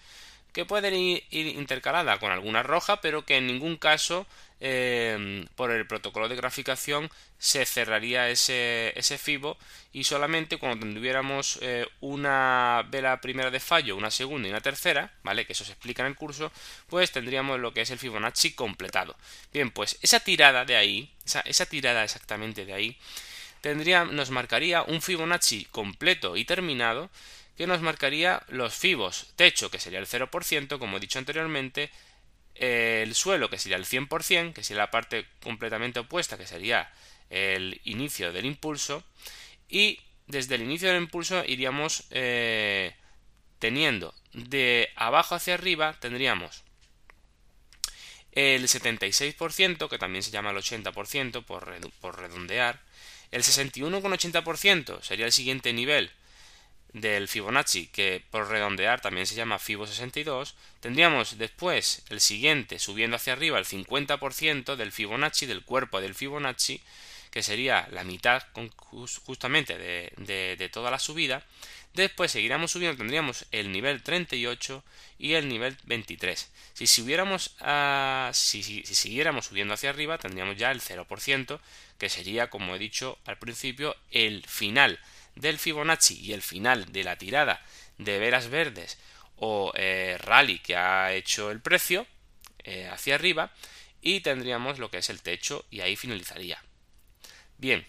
que 0.53 0.65
pueden 0.65 0.93
ir, 0.95 1.23
intercaladas 1.31 2.19
con 2.19 2.31
alguna 2.31 2.63
roja, 2.63 3.01
pero 3.01 3.25
que 3.25 3.37
en 3.37 3.47
ningún 3.47 3.75
caso 3.77 4.25
eh, 4.61 5.45
por 5.55 5.71
el 5.71 5.85
protocolo 5.87 6.29
de 6.29 6.35
graficación 6.35 7.09
se 7.37 7.65
cerraría 7.65 8.29
ese, 8.29 8.93
ese 8.95 9.17
FIBO 9.17 9.57
y 9.91 10.05
solamente 10.05 10.57
cuando 10.57 10.85
tuviéramos 10.87 11.59
eh, 11.61 11.85
una 11.99 12.87
vela 12.89 13.19
primera 13.19 13.51
de 13.51 13.59
fallo, 13.59 13.97
una 13.97 14.11
segunda 14.11 14.47
y 14.47 14.51
una 14.51 14.61
tercera, 14.61 15.11
¿vale? 15.23 15.45
Que 15.45 15.53
eso 15.53 15.65
se 15.65 15.73
explica 15.73 16.03
en 16.03 16.07
el 16.07 16.15
curso, 16.15 16.51
pues 16.87 17.11
tendríamos 17.11 17.59
lo 17.59 17.73
que 17.73 17.81
es 17.81 17.89
el 17.89 17.99
Fibonacci 17.99 18.53
completado. 18.53 19.17
Bien, 19.51 19.71
pues 19.71 19.97
esa 20.01 20.19
tirada 20.21 20.65
de 20.65 20.77
ahí, 20.77 21.11
esa, 21.25 21.41
esa 21.41 21.65
tirada 21.65 22.03
exactamente 22.03 22.65
de 22.65 22.73
ahí, 22.73 22.97
tendría, 23.61 24.05
nos 24.05 24.29
marcaría 24.29 24.83
un 24.83 25.01
Fibonacci 25.01 25.65
completo 25.65 26.37
y 26.37 26.45
terminado 26.45 27.09
que 27.55 27.67
nos 27.67 27.81
marcaría 27.81 28.43
los 28.49 28.73
fibos. 28.73 29.33
Techo, 29.35 29.69
que 29.69 29.79
sería 29.79 29.99
el 29.99 30.07
0%, 30.07 30.79
como 30.79 30.97
he 30.97 30.99
dicho 30.99 31.19
anteriormente, 31.19 31.91
el 32.55 33.13
suelo, 33.15 33.49
que 33.49 33.57
sería 33.57 33.77
el 33.77 33.85
100%, 33.85 34.53
que 34.53 34.63
sería 34.63 34.83
la 34.83 34.91
parte 34.91 35.27
completamente 35.41 35.99
opuesta, 35.99 36.37
que 36.37 36.47
sería 36.47 36.91
el 37.29 37.81
inicio 37.83 38.31
del 38.31 38.45
impulso, 38.45 39.03
y 39.69 39.99
desde 40.27 40.55
el 40.55 40.61
inicio 40.61 40.87
del 40.87 41.01
impulso 41.01 41.43
iríamos 41.45 42.03
eh, 42.11 42.95
teniendo 43.59 44.13
de 44.33 44.89
abajo 44.95 45.35
hacia 45.35 45.55
arriba, 45.55 45.95
tendríamos 45.99 46.63
el 48.31 48.63
76%, 48.63 49.89
que 49.89 49.97
también 49.97 50.23
se 50.23 50.31
llama 50.31 50.51
el 50.51 50.57
80% 50.57 51.43
por, 51.43 51.71
por 52.01 52.19
redondear, 52.19 52.81
el 53.31 53.43
61,80% 53.43 55.01
sería 55.01 55.25
el 55.25 55.31
siguiente 55.31 55.73
nivel, 55.73 56.11
del 56.93 57.27
Fibonacci, 57.27 57.87
que 57.87 58.23
por 58.29 58.47
redondear 58.47 59.01
también 59.01 59.25
se 59.25 59.35
llama 59.35 59.59
Fibo 59.59 59.87
62, 59.87 60.55
tendríamos 60.79 61.37
después 61.37 62.03
el 62.09 62.21
siguiente 62.21 62.77
subiendo 62.79 63.17
hacia 63.17 63.33
arriba 63.33 63.57
el 63.57 63.65
50% 63.65 64.75
del 64.75 64.91
Fibonacci, 64.91 65.47
del 65.47 65.63
cuerpo 65.63 66.01
del 66.01 66.13
Fibonacci, 66.15 66.81
que 67.31 67.41
sería 67.41 67.87
la 67.91 68.03
mitad 68.03 68.43
justamente 69.25 69.75
de, 69.77 70.69
toda 70.71 70.91
la 70.91 70.99
subida. 70.99 71.43
Después 71.95 72.31
seguiríamos 72.31 72.71
subiendo, 72.71 72.97
tendríamos 72.97 73.45
el 73.51 73.71
nivel 73.71 74.03
38 74.03 74.83
y 75.17 75.33
el 75.33 75.47
nivel 75.47 75.75
23. 75.85 76.51
Si, 76.73 76.85
subiéramos 76.85 77.55
a, 77.59 78.29
si, 78.33 78.61
si 78.61 78.83
siguiéramos 78.83 79.47
subiendo 79.47 79.73
hacia 79.73 79.89
arriba, 79.89 80.19
tendríamos 80.19 80.57
ya 80.57 80.71
el 80.71 80.81
0%, 80.81 81.59
que 81.97 82.09
sería, 82.09 82.51
como 82.51 82.75
he 82.75 82.79
dicho 82.79 83.17
al 83.25 83.37
principio, 83.37 83.95
el 84.11 84.43
final 84.47 84.99
del 85.35 85.59
Fibonacci 85.59 86.19
y 86.19 86.33
el 86.33 86.41
final 86.41 86.91
de 86.91 87.03
la 87.03 87.17
tirada 87.17 87.63
de 87.97 88.19
veras 88.19 88.49
verdes 88.49 88.97
o 89.35 89.71
eh, 89.75 90.17
rally 90.19 90.59
que 90.59 90.75
ha 90.75 91.13
hecho 91.13 91.51
el 91.51 91.61
precio 91.61 92.07
eh, 92.63 92.87
hacia 92.91 93.15
arriba 93.15 93.51
y 94.01 94.21
tendríamos 94.21 94.79
lo 94.79 94.91
que 94.91 94.99
es 94.99 95.09
el 95.09 95.21
techo 95.21 95.65
y 95.71 95.81
ahí 95.81 95.95
finalizaría. 95.95 96.61
Bien, 97.57 97.85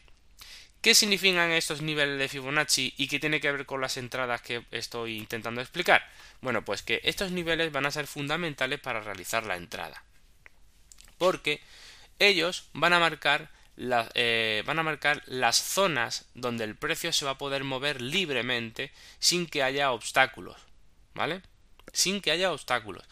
¿qué 0.81 0.95
significan 0.95 1.51
estos 1.51 1.83
niveles 1.83 2.19
de 2.19 2.29
Fibonacci 2.29 2.95
y 2.97 3.09
qué 3.09 3.19
tiene 3.19 3.41
que 3.41 3.51
ver 3.51 3.67
con 3.67 3.81
las 3.81 3.97
entradas 3.97 4.43
que 4.43 4.65
estoy 4.71 5.17
intentando 5.17 5.61
explicar? 5.61 6.09
Bueno, 6.41 6.65
pues 6.65 6.83
que 6.83 7.01
estos 7.05 7.33
niveles 7.33 7.73
van 7.73 7.87
a 7.87 7.91
ser 7.91 8.07
fundamentales 8.07 8.81
para 8.81 9.01
realizar 9.01 9.45
la 9.45 9.57
entrada. 9.57 10.05
Porque 11.19 11.61
ellos 12.19 12.69
van 12.73 12.93
a 12.93 13.01
marcar 13.01 13.51
eh, 13.77 14.63
van 14.67 14.79
a 14.79 14.83
marcar 14.83 15.23
las 15.27 15.57
zonas 15.63 16.27
donde 16.35 16.65
el 16.65 16.77
precio 16.77 17.13
se 17.13 17.25
va 17.25 17.33
a 17.33 17.39
poder 17.39 17.65
mover 17.65 18.01
libremente 18.01 18.93
sin 19.19 19.47
que 19.47 19.63
haya 19.63 19.93
obstáculos, 19.93 20.57
¿vale? 21.15 21.43
Sin 21.93 22.21
que 22.21 22.31
haya 22.31 22.53
obstáculos. 22.53 23.05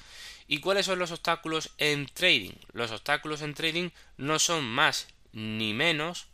¿Y 0.46 0.60
cuáles 0.60 0.86
son 0.86 0.98
los 0.98 1.10
obstáculos 1.10 1.70
en 1.78 2.06
trading? 2.06 2.54
Los 2.72 2.90
obstáculos 2.90 3.42
en 3.42 3.54
trading 3.54 3.90
no 4.16 4.38
son 4.38 4.64
más 4.64 5.08
ni 5.32 5.72
menos 5.72 6.26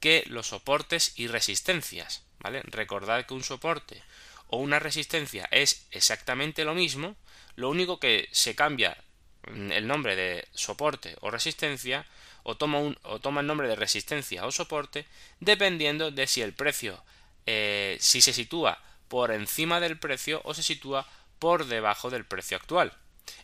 que 0.00 0.24
los 0.26 0.48
soportes 0.48 1.12
y 1.16 1.28
resistencias, 1.28 2.24
¿vale? 2.40 2.62
Recordad 2.64 3.24
que 3.26 3.34
un 3.34 3.42
soporte 3.42 4.02
o 4.48 4.58
una 4.58 4.78
resistencia 4.78 5.48
es 5.50 5.86
exactamente 5.90 6.64
lo 6.64 6.74
mismo, 6.74 7.16
lo 7.56 7.70
único 7.70 8.00
que 8.00 8.28
se 8.32 8.54
cambia 8.54 8.96
el 9.46 9.86
nombre 9.86 10.16
de 10.16 10.46
soporte 10.52 11.16
o 11.20 11.30
resistencia 11.30 12.06
o 12.44 12.56
toma, 12.56 12.78
un, 12.78 12.96
o 13.02 13.18
toma 13.18 13.40
el 13.40 13.48
nombre 13.48 13.68
de 13.68 13.74
resistencia 13.74 14.46
o 14.46 14.52
soporte 14.52 15.04
dependiendo 15.40 16.12
de 16.12 16.26
si 16.26 16.42
el 16.42 16.52
precio, 16.52 17.02
eh, 17.46 17.96
si 18.00 18.20
se 18.20 18.32
sitúa 18.32 18.80
por 19.08 19.32
encima 19.32 19.80
del 19.80 19.98
precio 19.98 20.40
o 20.44 20.54
se 20.54 20.62
sitúa 20.62 21.08
por 21.38 21.66
debajo 21.66 22.10
del 22.10 22.24
precio 22.24 22.56
actual. 22.56 22.92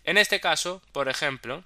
En 0.04 0.18
este 0.18 0.40
caso, 0.40 0.82
por 0.92 1.08
ejemplo, 1.08 1.64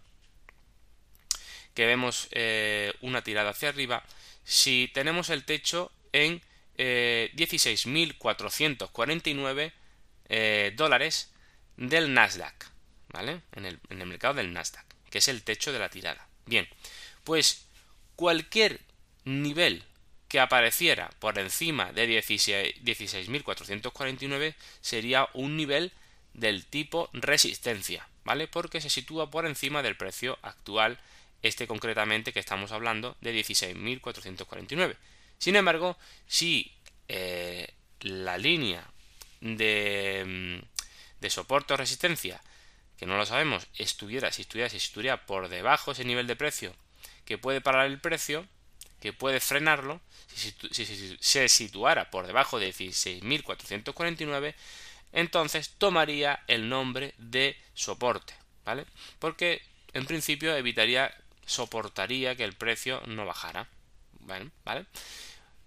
que 1.74 1.86
vemos 1.86 2.28
eh, 2.30 2.92
una 3.00 3.22
tirada 3.22 3.50
hacia 3.50 3.68
arriba, 3.68 4.04
si 4.44 4.90
tenemos 4.94 5.30
el 5.30 5.44
techo 5.44 5.90
en 6.12 6.40
16.449 6.76 9.72
eh, 10.28 10.72
dólares 10.76 11.32
del 11.76 12.14
Nasdaq, 12.14 12.66
¿vale? 13.08 13.42
En 13.52 13.66
el, 13.66 13.80
en 13.90 14.00
el 14.00 14.08
mercado 14.08 14.34
del 14.34 14.52
Nasdaq, 14.52 14.86
que 15.10 15.18
es 15.18 15.28
el 15.28 15.42
techo 15.42 15.72
de 15.72 15.78
la 15.78 15.88
tirada. 15.88 16.28
Bien, 16.46 16.68
pues 17.24 17.66
cualquier 18.16 18.80
nivel 19.24 19.84
que 20.28 20.40
apareciera 20.40 21.10
por 21.18 21.38
encima 21.38 21.92
de 21.92 22.08
16.449 22.08 24.54
sería 24.80 25.28
un 25.32 25.56
nivel 25.56 25.92
del 26.32 26.66
tipo 26.66 27.08
resistencia, 27.12 28.08
¿vale? 28.24 28.48
Porque 28.48 28.80
se 28.80 28.90
sitúa 28.90 29.30
por 29.30 29.46
encima 29.46 29.82
del 29.82 29.96
precio 29.96 30.38
actual, 30.42 30.98
este 31.42 31.66
concretamente 31.66 32.32
que 32.32 32.40
estamos 32.40 32.72
hablando 32.72 33.16
de 33.20 33.34
16.449. 33.34 34.96
Sin 35.38 35.56
embargo, 35.56 35.96
si 36.26 36.72
eh, 37.08 37.68
la 38.00 38.38
línea 38.38 38.86
de, 39.40 40.24
mm, 40.26 40.58
de 41.20 41.30
soporte 41.30 41.74
o 41.74 41.76
resistencia, 41.76 42.40
que 42.96 43.06
no 43.06 43.16
lo 43.16 43.26
sabemos, 43.26 43.66
estuviera, 43.76 44.32
si 44.32 44.42
estuviera, 44.42 44.68
si 44.68 44.78
estuviera 44.78 45.26
por 45.26 45.48
debajo 45.48 45.92
ese 45.92 46.04
nivel 46.04 46.26
de 46.26 46.36
precio 46.36 46.74
que 47.24 47.38
puede 47.38 47.60
parar 47.60 47.86
el 47.86 48.00
precio, 48.00 48.46
que 49.00 49.12
puede 49.12 49.40
frenarlo, 49.40 50.00
si, 50.34 50.54
se 51.20 51.48
situara 51.48 52.10
por 52.10 52.26
debajo 52.26 52.58
de 52.58 52.70
16.449, 52.70 54.54
entonces 55.12 55.74
tomaría 55.78 56.42
el 56.48 56.68
nombre 56.68 57.14
de 57.18 57.56
soporte, 57.74 58.34
¿vale? 58.64 58.84
Porque 59.18 59.62
en 59.92 60.06
principio 60.06 60.56
evitaría, 60.56 61.14
soportaría 61.46 62.34
que 62.34 62.44
el 62.44 62.54
precio 62.54 63.00
no 63.06 63.26
bajara, 63.26 63.68
¿vale? 64.20 64.50
¿vale? 64.64 64.86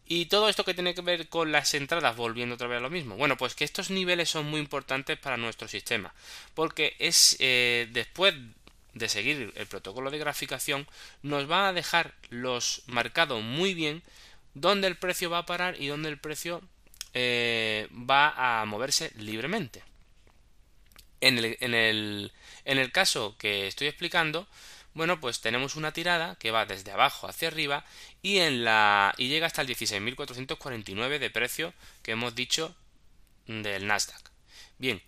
Y 0.10 0.28
todo 0.28 0.48
esto 0.48 0.64
que 0.64 0.74
tiene 0.74 0.96
que 0.96 1.02
ver 1.02 1.28
con 1.28 1.52
las 1.52 1.74
entradas, 1.74 2.16
volviendo 2.16 2.56
otra 2.56 2.68
vez 2.68 2.78
a 2.78 2.82
lo 2.82 2.90
mismo. 2.90 3.18
Bueno, 3.18 3.36
pues 3.36 3.56
que 3.56 3.66
estos 3.66 3.90
niveles 3.90 4.30
son 4.30 4.46
muy 4.50 4.60
importantes 4.60 5.20
para 5.20 5.36
nuestro 5.36 5.68
sistema, 5.68 6.14
porque 6.54 6.96
es 7.00 7.36
eh, 7.40 7.90
después 7.92 8.34
de 8.98 9.10
seguir 9.10 9.54
el 9.56 9.68
protocolo 9.68 10.12
de 10.12 10.18
graficación, 10.18 10.88
nos 11.22 11.50
va 11.50 11.68
a 11.68 11.74
dejar 11.74 12.14
los 12.30 12.84
marcados 12.88 13.42
muy 13.44 13.74
bien 13.74 14.04
dónde 14.54 14.88
el 14.88 14.98
precio 14.98 15.30
va 15.30 15.40
a 15.40 15.46
parar 15.46 15.80
y 15.80 15.88
dónde 15.88 16.10
el 16.10 16.18
precio 16.18 16.62
eh, 17.14 17.88
va 17.92 18.62
a 18.62 18.66
moverse 18.66 19.12
libremente. 19.16 19.84
En 21.20 21.38
el, 21.38 21.58
en, 21.62 21.74
el, 21.74 22.32
en 22.66 22.78
el 22.78 22.92
caso 22.92 23.36
que 23.38 23.68
estoy 23.68 23.88
explicando, 23.88 24.48
bueno, 24.94 25.20
pues 25.20 25.42
tenemos 25.42 25.76
una 25.76 25.94
tirada 25.94 26.36
que 26.36 26.52
va 26.52 26.66
desde 26.66 26.92
abajo 26.92 27.28
hacia 27.28 27.50
arriba 27.50 27.86
y 28.22 28.40
en 28.40 28.64
la 28.64 29.14
y 29.18 29.28
llega 29.28 29.46
hasta 29.46 29.62
el 29.62 29.68
16.449 29.68 31.20
de 31.20 31.30
precio 31.30 31.74
que 32.02 32.12
hemos 32.12 32.34
dicho 32.34 32.76
del 33.46 33.86
Nasdaq. 33.86 34.32
Bien, 34.80 35.02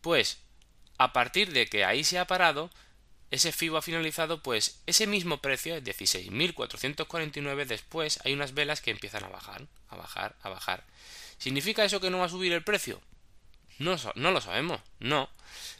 pues 0.00 0.38
a 0.98 1.12
partir 1.12 1.52
de 1.52 1.66
que 1.66 1.84
ahí 1.84 2.04
se 2.04 2.20
ha 2.20 2.26
parado, 2.26 2.70
ese 3.32 3.50
FIBO 3.50 3.78
ha 3.78 3.82
finalizado, 3.82 4.42
pues 4.42 4.82
ese 4.86 5.06
mismo 5.06 5.38
precio, 5.38 5.80
16.449, 5.80 7.64
después 7.64 8.20
hay 8.24 8.34
unas 8.34 8.52
velas 8.52 8.82
que 8.82 8.90
empiezan 8.90 9.24
a 9.24 9.28
bajar, 9.28 9.66
a 9.88 9.96
bajar, 9.96 10.36
a 10.42 10.50
bajar. 10.50 10.84
¿Significa 11.38 11.82
eso 11.82 11.98
que 11.98 12.10
no 12.10 12.18
va 12.18 12.26
a 12.26 12.28
subir 12.28 12.52
el 12.52 12.62
precio? 12.62 13.00
No, 13.78 13.96
no 14.16 14.32
lo 14.32 14.40
sabemos, 14.42 14.82
no. 15.00 15.30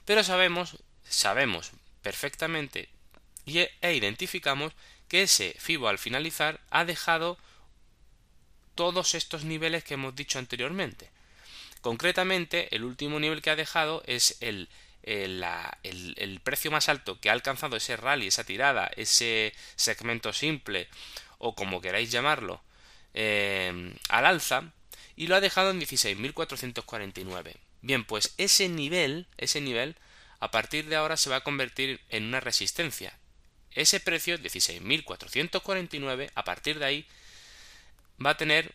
Pero 0.07 0.25
sabemos, 0.25 0.79
sabemos 1.07 1.73
perfectamente 2.01 2.89
y, 3.45 3.59
e 3.59 3.95
identificamos 3.95 4.73
que 5.09 5.25
ese 5.25 5.55
FIBO 5.59 5.89
al 5.89 5.99
finalizar 5.99 6.59
ha 6.71 6.87
dejado 6.87 7.37
todos 8.75 9.15
estos 9.15 9.45
niveles 9.45 9.85
que 9.85 9.95
hemos 9.95 10.17
dicho 10.17 10.39
anteriormente. 10.39 11.11
Concretamente, 11.83 12.75
el 12.75 12.85
último 12.85 13.21
nivel 13.21 13.43
que 13.43 13.51
ha 13.51 13.57
dejado 13.57 14.03
es 14.07 14.39
el 14.41 14.71
el, 15.03 16.41
precio 16.45 16.71
más 16.71 16.89
alto 16.89 17.21
que 17.21 17.31
ha 17.31 17.33
alcanzado 17.33 17.77
ese 17.77 17.97
rally, 17.97 18.29
esa 18.29 18.45
tirada, 18.45 18.91
ese 18.97 19.53
segmento 19.77 20.33
simple 20.33 20.89
o 21.39 21.55
como 21.55 21.81
queráis 21.81 22.11
llamarlo, 22.11 22.63
eh, 23.15 23.95
al 24.09 24.27
alza 24.27 24.73
y 25.17 25.27
lo 25.27 25.37
ha 25.37 25.41
dejado 25.41 25.71
en 25.71 25.81
16.449. 25.81 27.57
Bien, 27.83 28.05
pues 28.05 28.35
ese 28.39 28.69
nivel, 28.69 29.27
ese 29.37 29.61
nivel, 29.61 29.97
a 30.39 30.51
partir 30.51 30.87
de 30.87 30.97
ahora 30.97 31.17
se 31.17 31.31
va 31.31 31.37
a 31.37 31.45
convertir 31.45 32.01
en 32.09 32.25
una 32.25 32.41
resistencia. 32.41 33.19
Ese 33.73 34.01
precio, 34.01 34.39
16.449, 34.39 36.31
a 36.35 36.45
partir 36.45 36.79
de 36.79 36.85
ahí, 36.85 37.07
va 38.25 38.31
a 38.31 38.37
tener, 38.37 38.73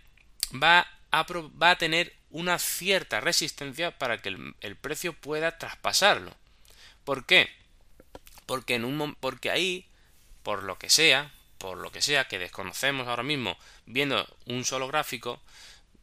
va 0.52 0.88
va 1.14 1.72
a 1.72 1.78
tener 1.78 2.14
una 2.30 2.60
cierta 2.60 3.22
resistencia 3.22 3.98
para 3.98 4.20
que 4.22 4.30
el, 4.30 4.76
precio 4.76 5.14
pueda 5.14 5.58
traspasarlo. 5.58 6.36
¿Por 7.04 7.26
qué? 7.26 7.50
Porque, 8.46 8.76
en 8.76 8.86
un, 8.86 9.16
porque 9.16 9.50
ahí, 9.50 9.88
por 10.44 10.64
lo 10.64 10.78
que 10.78 10.90
sea, 10.90 11.32
por 11.58 11.78
lo 11.78 11.92
que 11.92 12.02
sea, 12.02 12.28
que 12.28 12.40
desconocemos 12.40 13.08
ahora 13.08 13.24
mismo 13.24 13.58
viendo 13.86 14.28
un 14.46 14.66
solo 14.66 14.88
gráfico, 14.88 15.42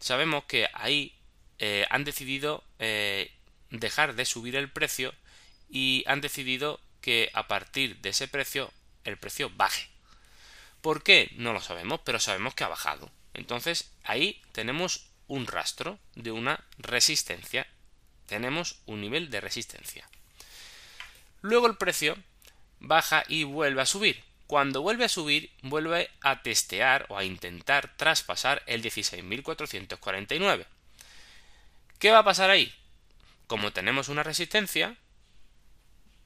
sabemos 0.00 0.44
que 0.44 0.68
ahí 0.74 1.14
eh, 1.58 1.86
han 1.90 2.04
decidido 2.04 2.64
eh, 2.78 3.32
dejar 3.70 4.14
de 4.14 4.24
subir 4.24 4.56
el 4.56 4.70
precio 4.70 5.14
y 5.68 6.04
han 6.06 6.20
decidido 6.20 6.80
que 7.00 7.30
a 7.34 7.48
partir 7.48 7.98
de 7.98 8.10
ese 8.10 8.28
precio 8.28 8.72
el 9.04 9.18
precio 9.18 9.50
baje. 9.50 9.88
¿Por 10.80 11.02
qué? 11.02 11.30
No 11.36 11.52
lo 11.52 11.60
sabemos, 11.60 12.00
pero 12.04 12.18
sabemos 12.18 12.54
que 12.54 12.64
ha 12.64 12.68
bajado. 12.68 13.10
Entonces 13.34 13.90
ahí 14.04 14.42
tenemos 14.52 15.06
un 15.28 15.46
rastro 15.46 15.98
de 16.14 16.32
una 16.32 16.64
resistencia. 16.78 17.66
Tenemos 18.26 18.80
un 18.86 19.00
nivel 19.00 19.30
de 19.30 19.40
resistencia. 19.40 20.08
Luego 21.42 21.66
el 21.66 21.76
precio 21.76 22.16
baja 22.80 23.24
y 23.28 23.44
vuelve 23.44 23.82
a 23.82 23.86
subir. 23.86 24.22
Cuando 24.46 24.82
vuelve 24.82 25.04
a 25.04 25.08
subir, 25.08 25.50
vuelve 25.62 26.10
a 26.20 26.42
testear 26.42 27.06
o 27.08 27.18
a 27.18 27.24
intentar 27.24 27.96
traspasar 27.96 28.62
el 28.66 28.82
16.449. 28.82 30.66
¿Qué 31.98 32.10
va 32.10 32.18
a 32.18 32.24
pasar 32.24 32.50
ahí? 32.50 32.74
Como 33.46 33.72
tenemos 33.72 34.08
una 34.08 34.22
resistencia, 34.22 34.96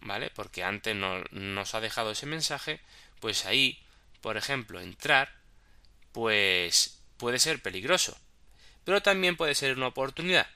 ¿vale? 0.00 0.30
Porque 0.30 0.64
antes 0.64 0.94
no, 0.96 1.22
nos 1.30 1.74
ha 1.74 1.80
dejado 1.80 2.12
ese 2.12 2.26
mensaje, 2.26 2.80
pues 3.20 3.46
ahí, 3.46 3.80
por 4.20 4.36
ejemplo, 4.36 4.80
entrar, 4.80 5.32
pues 6.12 7.00
puede 7.16 7.38
ser 7.38 7.62
peligroso. 7.62 8.18
Pero 8.88 9.02
también 9.02 9.36
puede 9.36 9.54
ser 9.54 9.76
una 9.76 9.88
oportunidad. 9.88 10.46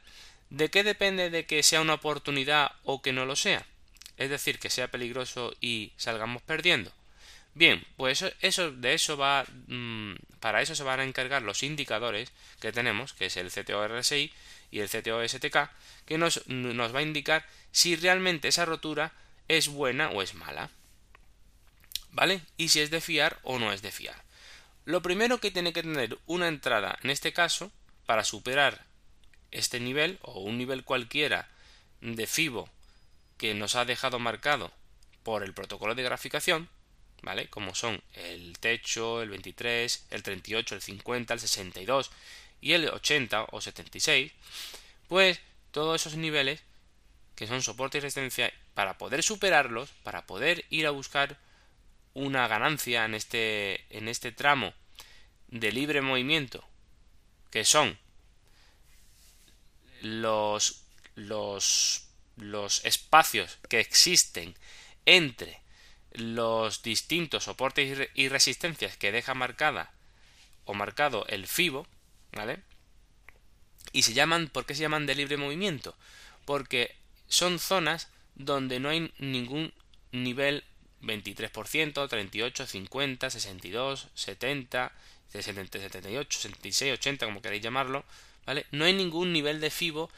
¿De 0.49 0.71
qué 0.71 0.85
depende 0.85 1.29
de 1.29 1.45
que 1.45 1.63
sea 1.63 1.83
una 1.83 1.93
oportunidad 1.93 2.73
o 2.83 3.03
que 3.03 3.13
no 3.13 3.27
lo 3.27 3.37
sea? 3.37 3.67
Es 4.17 4.31
decir, 4.31 4.59
que 4.59 4.71
sea 4.71 4.91
peligroso 4.91 5.55
y 5.61 5.93
salgamos 5.99 6.41
perdiendo. 6.41 6.91
Bien, 7.53 7.85
pues 7.99 8.25
eso, 8.41 8.73
de 8.73 8.95
eso 8.95 9.19
va, 9.19 9.45
mm, 9.67 10.15
para 10.41 10.63
eso 10.63 10.75
se 10.75 10.83
van 10.83 11.01
a 11.01 11.05
encargar 11.05 11.43
los 11.43 11.63
indicadores 11.63 12.33
que 12.59 12.73
tenemos, 12.73 13.13
que 13.13 13.27
es 13.27 13.37
el 13.37 13.51
CTO-RSI 13.51 14.33
y 14.71 14.81
el 14.81 14.89
CTO-STK, 14.89 15.69
que 16.07 16.17
nos, 16.17 16.47
nos 16.47 16.95
va 16.95 17.01
a 17.01 17.03
indicar 17.03 17.47
si 17.71 17.97
realmente 17.97 18.49
esa 18.49 18.65
rotura 18.65 19.13
es 19.49 19.69
buena 19.69 20.09
o 20.09 20.23
es 20.23 20.33
mala. 20.33 20.71
¿Vale? 22.13 22.41
Y 22.57 22.69
si 22.71 22.81
es 22.81 22.91
de 22.91 23.03
fiar 23.03 23.41
o 23.43 23.59
no 23.59 23.75
es 23.75 23.83
de 23.83 23.93
fiar. 23.93 24.17
Lo 24.87 25.03
primero 25.03 25.37
que 25.37 25.51
tiene 25.51 25.75
que 25.75 25.83
tener 25.83 26.17
una 26.25 26.49
entrada, 26.49 26.99
en 27.03 27.11
este 27.11 27.35
caso, 27.35 27.71
para 28.07 28.25
superar 28.25 28.85
este 29.51 29.81
nivel 29.81 30.19
o 30.23 30.41
un 30.41 30.59
nivel 30.59 30.85
cualquiera 30.85 31.49
de 32.01 32.27
FIBO 32.27 32.69
que 33.37 33.55
nos 33.55 33.77
ha 33.77 33.85
dejado 33.85 34.19
marcado 34.19 34.73
por 35.23 35.43
el 35.43 35.55
protocolo 35.55 35.95
de 35.95 36.03
graficación, 36.03 36.69
¿vale? 37.23 37.49
Como 37.49 37.75
son 37.75 38.03
el 38.15 38.59
techo, 38.59 39.23
el 39.23 39.31
23, 39.31 40.07
el 40.11 40.23
38, 40.23 40.75
el 40.75 40.83
50, 40.83 41.35
el 41.35 41.41
62 41.41 42.11
y 42.61 42.73
el 42.73 42.89
80 42.89 43.47
o 43.51 43.61
76, 43.61 44.33
pues 45.09 45.41
todos 45.71 46.01
esos 46.01 46.17
niveles 46.17 46.63
que 47.35 47.47
son 47.47 47.63
soporte 47.63 47.99
y 47.99 48.01
resistencia, 48.01 48.53
para 48.75 48.99
poder 48.99 49.23
superarlos, 49.23 49.91
para 50.03 50.27
poder 50.27 50.65
ir 50.71 50.87
a 50.87 50.91
buscar 50.91 51.39
una 52.15 52.47
ganancia 52.47 53.05
en 53.05 53.15
este, 53.15 53.85
en 53.91 54.09
este 54.09 54.33
tramo 54.33 54.73
de 55.49 55.73
libre 55.73 56.01
movimiento, 56.03 56.65
que 57.53 57.65
son 57.65 57.99
los, 60.01 60.85
los, 61.15 62.09
los 62.37 62.85
espacios 62.85 63.59
que 63.69 63.79
existen 63.79 64.57
entre 65.07 65.61
los 66.13 66.83
distintos 66.83 67.45
soportes 67.45 68.09
y 68.15 68.29
resistencias 68.29 68.97
que 68.97 69.13
deja 69.13 69.35
marcada 69.35 69.93
o 70.65 70.75
marcado 70.75 71.27
el 71.29 71.47
FIBO, 71.47 71.87
¿vale? 72.33 72.61
Y 73.93 74.03
se 74.03 74.15
llaman, 74.15 74.49
¿por 74.49 74.65
qué 74.65 74.75
se 74.75 74.81
llaman 74.81 75.07
de 75.07 75.15
libre 75.15 75.37
movimiento? 75.37 75.95
Porque 76.47 76.97
son 77.29 77.59
zonas 77.59 78.09
donde 78.35 78.81
no 78.81 78.89
hay 78.89 79.13
ningún 79.19 79.75
nivel 80.11 80.65
23%, 81.03 82.09
38, 82.09 82.67
50, 82.67 83.31
62, 83.31 84.09
70, 85.41 85.79
78, 85.79 86.41
76, 86.41 86.93
80, 86.95 87.27
como 87.27 87.41
queréis 87.41 87.63
llamarlo, 87.63 88.05
¿vale? 88.45 88.67
No 88.71 88.85
hay 88.85 88.93
ningún 88.93 89.33
nivel 89.33 89.61
de 89.61 89.71
FIBO 89.71 90.11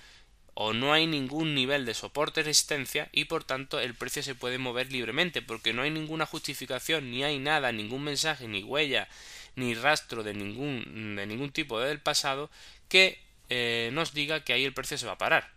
o 0.55 0.73
no 0.73 0.93
hay 0.93 1.07
ningún 1.07 1.55
nivel 1.55 1.85
de 1.85 1.95
soporte 1.95 2.43
resistencia 2.43 3.09
y 3.13 3.25
por 3.25 3.45
tanto 3.45 3.81
el 3.81 3.95
precio 3.95 4.23
se 4.23 4.35
puede 4.35 4.59
mover 4.59 4.91
libremente 4.93 5.43
porque 5.43 5.73
no 5.73 5.83
hay 5.83 5.91
ninguna 5.91 6.27
justificación, 6.27 7.11
ni 7.11 7.25
hay 7.25 7.39
nada, 7.39 7.73
ningún 7.73 8.05
mensaje, 8.05 8.47
ni 8.49 8.63
huella, 8.63 9.09
ni 9.57 9.75
rastro 9.75 10.23
de 10.23 10.35
ningún, 10.35 11.17
de 11.17 11.27
ningún 11.27 11.51
tipo 11.51 11.81
del 11.81 12.01
pasado 12.01 12.51
que 12.89 13.19
eh, 13.51 13.91
nos 13.93 14.15
diga 14.15 14.45
que 14.45 14.53
ahí 14.53 14.65
el 14.65 14.75
precio 14.75 14.97
se 14.97 15.07
va 15.07 15.13
a 15.13 15.19
parar. 15.19 15.51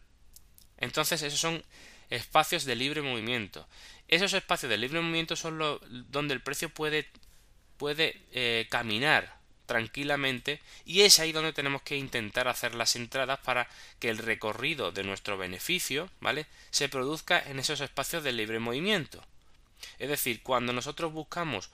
Entonces 0.79 1.21
esos 1.21 1.39
son 1.39 1.63
espacios 2.09 2.65
de 2.65 2.75
libre 2.75 3.01
movimiento. 3.01 3.67
Esos 4.07 4.33
espacios 4.33 4.69
de 4.69 4.77
libre 4.77 4.99
movimiento 4.99 5.35
son 5.35 5.57
los 5.59 5.79
donde 6.11 6.33
el 6.33 6.41
precio 6.41 6.69
puede, 6.69 7.07
puede 7.77 8.19
eh, 8.31 8.65
caminar 8.69 9.36
tranquilamente 9.67 10.59
y 10.85 11.01
es 11.01 11.19
ahí 11.19 11.31
donde 11.31 11.53
tenemos 11.53 11.83
que 11.83 11.95
intentar 11.95 12.47
hacer 12.47 12.73
las 12.73 12.95
entradas 12.95 13.39
para 13.39 13.67
que 13.99 14.09
el 14.09 14.17
recorrido 14.17 14.91
de 14.91 15.03
nuestro 15.03 15.37
beneficio, 15.37 16.09
¿vale? 16.19 16.47
se 16.71 16.89
produzca 16.89 17.39
en 17.39 17.59
esos 17.59 17.81
espacios 17.81 18.23
de 18.23 18.31
libre 18.31 18.57
movimiento. 18.57 19.23
Es 19.99 20.09
decir, 20.09 20.41
cuando 20.41 20.73
nosotros 20.73 21.13
buscamos 21.13 21.69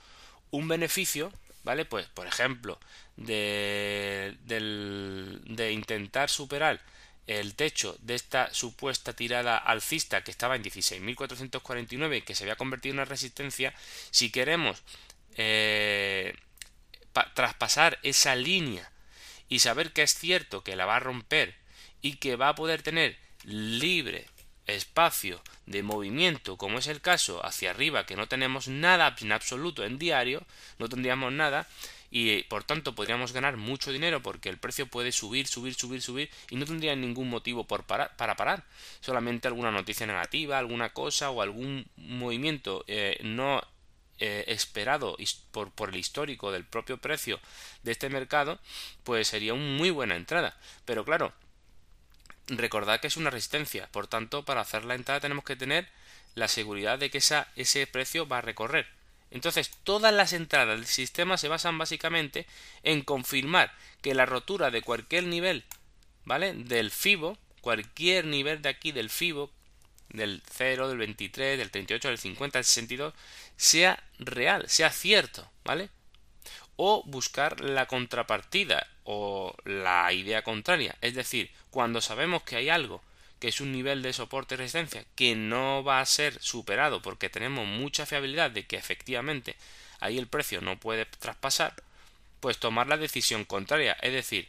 un 0.51 0.67
beneficio, 0.67 1.32
¿vale? 1.63 1.86
Pues, 1.86 2.08
por 2.08 2.27
ejemplo, 2.27 2.77
de, 3.15 4.36
de 4.45 5.71
intentar 5.71 6.29
superar 6.29 6.82
el 7.27 7.56
techo 7.56 7.95
de 8.01 8.15
esta 8.15 8.53
supuesta 8.53 9.13
tirada 9.13 9.58
alcista 9.58 10.23
que 10.23 10.32
estaba 10.32 10.56
en 10.56 10.63
16.449 10.63 12.17
y 12.17 12.21
que 12.21 12.36
se 12.36 12.43
había 12.43 12.58
convertido 12.58 12.93
en 12.93 12.99
una 12.99 13.06
resistencia, 13.06 13.73
si 14.12 14.29
queremos 14.29 14.84
eh, 15.36 16.36
traspasar 17.34 17.99
esa 18.04 18.36
línea 18.36 18.91
y 19.49 19.60
saber 19.60 19.93
que 19.93 20.04
es 20.04 20.13
cierto 20.13 20.63
que 20.63 20.76
la 20.76 20.86
va 20.86 20.97
a 20.97 20.99
romper 20.99 21.56
y 22.02 22.15
que 22.15 22.36
va 22.36 22.49
a 22.49 22.56
poder 22.56 22.82
tener 22.82 23.17
libre 23.43 24.26
espacio 24.65 25.41
de 25.65 25.84
movimiento, 25.84 26.58
como 26.58 26.80
es 26.80 26.88
el 26.88 27.02
caso 27.02 27.45
hacia 27.45 27.71
arriba, 27.71 28.06
que 28.06 28.15
no 28.15 28.28
tenemos 28.28 28.67
nada 28.67 29.15
en 29.19 29.32
absoluto 29.32 29.84
en 29.84 29.99
diario, 29.99 30.43
no 30.80 30.89
tendríamos 30.89 31.32
nada, 31.34 31.67
y 32.15 32.43
por 32.43 32.63
tanto 32.63 32.93
podríamos 32.93 33.34
ganar 33.34 33.58
mucho 33.58 33.91
dinero 33.91 34.21
porque 34.21 34.49
el 34.49 34.60
precio 34.60 34.86
puede 34.86 35.12
subir, 35.12 35.47
subir, 35.47 35.73
subir, 35.73 35.99
subir 36.02 36.30
y 36.52 36.58
no 36.58 36.65
tendría 36.65 36.95
ningún 36.95 37.28
motivo 37.28 37.63
por 37.63 37.86
parar, 37.86 38.15
para 38.17 38.36
parar. 38.36 38.63
Solamente 38.99 39.47
alguna 39.47 39.71
noticia 39.71 40.06
negativa, 40.06 40.60
alguna 40.60 40.89
cosa 40.89 41.32
o 41.32 41.41
algún 41.41 41.88
movimiento 41.97 42.86
eh, 42.88 43.19
no 43.23 43.63
eh, 44.25 44.45
esperado 44.47 45.17
por, 45.51 45.69
por 45.71 45.89
el 45.89 45.97
histórico 45.97 46.53
del 46.53 46.63
propio 46.63 46.97
precio 46.97 47.41
de 47.83 47.91
este 47.91 48.07
mercado, 48.07 48.57
pues 49.03 49.27
sería 49.27 49.53
una 49.53 49.77
muy 49.77 49.89
buena 49.89 50.15
entrada. 50.15 50.57
Pero 50.86 51.03
claro, 51.03 51.33
recordad 52.47 53.01
que 53.01 53.07
es 53.07 53.17
una 53.17 53.31
resistencia, 53.31 53.89
por 53.91 54.07
tanto, 54.07 54.45
para 54.45 54.62
hacer 54.62 54.86
la 54.86 54.95
entrada 54.95 55.19
tenemos 55.19 55.43
que 55.43 55.57
tener 55.57 55.89
la 56.36 56.47
seguridad 56.47 56.97
de 56.99 57.09
que 57.09 57.17
ese 57.17 57.88
precio 57.88 58.25
va 58.25 58.38
a 58.38 58.41
recorrer. 58.41 58.88
Entonces, 59.29 59.71
todas 59.83 60.13
las 60.13 60.31
entradas 60.31 60.77
del 60.77 60.88
sistema 60.88 61.38
se 61.38 61.49
basan 61.49 61.77
básicamente 61.77 62.47
en 62.83 63.01
confirmar 63.01 63.73
que 64.01 64.13
la 64.13 64.25
rotura 64.25 64.71
de 64.71 64.81
cualquier 64.81 65.25
nivel, 65.25 65.65
¿vale? 66.23 66.53
Del 66.53 66.91
FIBO, 66.91 67.38
cualquier 67.59 68.23
nivel 68.23 68.62
de 68.62 68.69
aquí 68.69 68.93
del 68.93 69.09
FIBO, 69.09 69.51
del 70.10 70.44
0, 70.52 70.89
del 70.89 70.98
23, 70.98 71.58
del 71.58 71.72
38, 71.72 72.08
del 72.08 72.18
50, 72.18 72.60
del 72.60 72.66
62, 72.66 73.13
sea 73.58 74.04
real, 74.20 74.70
sea 74.70 74.92
cierto, 74.92 75.50
¿vale? 75.63 75.89
O 76.76 77.04
buscar 77.06 77.62
la 77.62 77.88
contrapartida 77.88 78.88
o 79.04 79.56
la 79.66 80.12
idea 80.13 80.44
contraria. 80.44 80.96
Es 81.02 81.13
decir, 81.16 81.52
cuando 81.70 82.02
sabemos 82.02 82.44
que 82.44 82.56
hay 82.56 82.70
algo 82.70 83.02
que 83.39 83.50
es 83.50 83.60
un 83.60 83.74
nivel 83.74 84.02
de 84.02 84.13
soporte 84.13 84.56
y 84.56 84.58
resistencia 84.58 85.04
que 85.16 85.36
no 85.36 85.84
va 85.84 86.00
a 86.00 86.06
ser 86.06 86.42
superado 86.42 87.02
porque 87.02 87.30
tenemos 87.30 87.68
mucha 87.68 88.06
fiabilidad 88.06 88.52
de 88.52 88.66
que 88.66 88.78
efectivamente 88.78 89.58
ahí 90.00 90.18
el 90.18 90.28
precio 90.28 90.62
no 90.62 90.80
puede 90.80 91.06
traspasar, 91.06 91.74
pues 92.39 92.58
tomar 92.58 92.88
la 92.88 92.98
decisión 92.98 93.44
contraria. 93.44 93.98
Es 94.02 94.13
decir, 94.13 94.48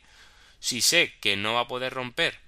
si 0.60 0.80
sé 0.80 1.12
que 1.20 1.36
no 1.36 1.54
va 1.54 1.62
a 1.62 1.68
poder 1.68 1.92
romper 1.92 2.38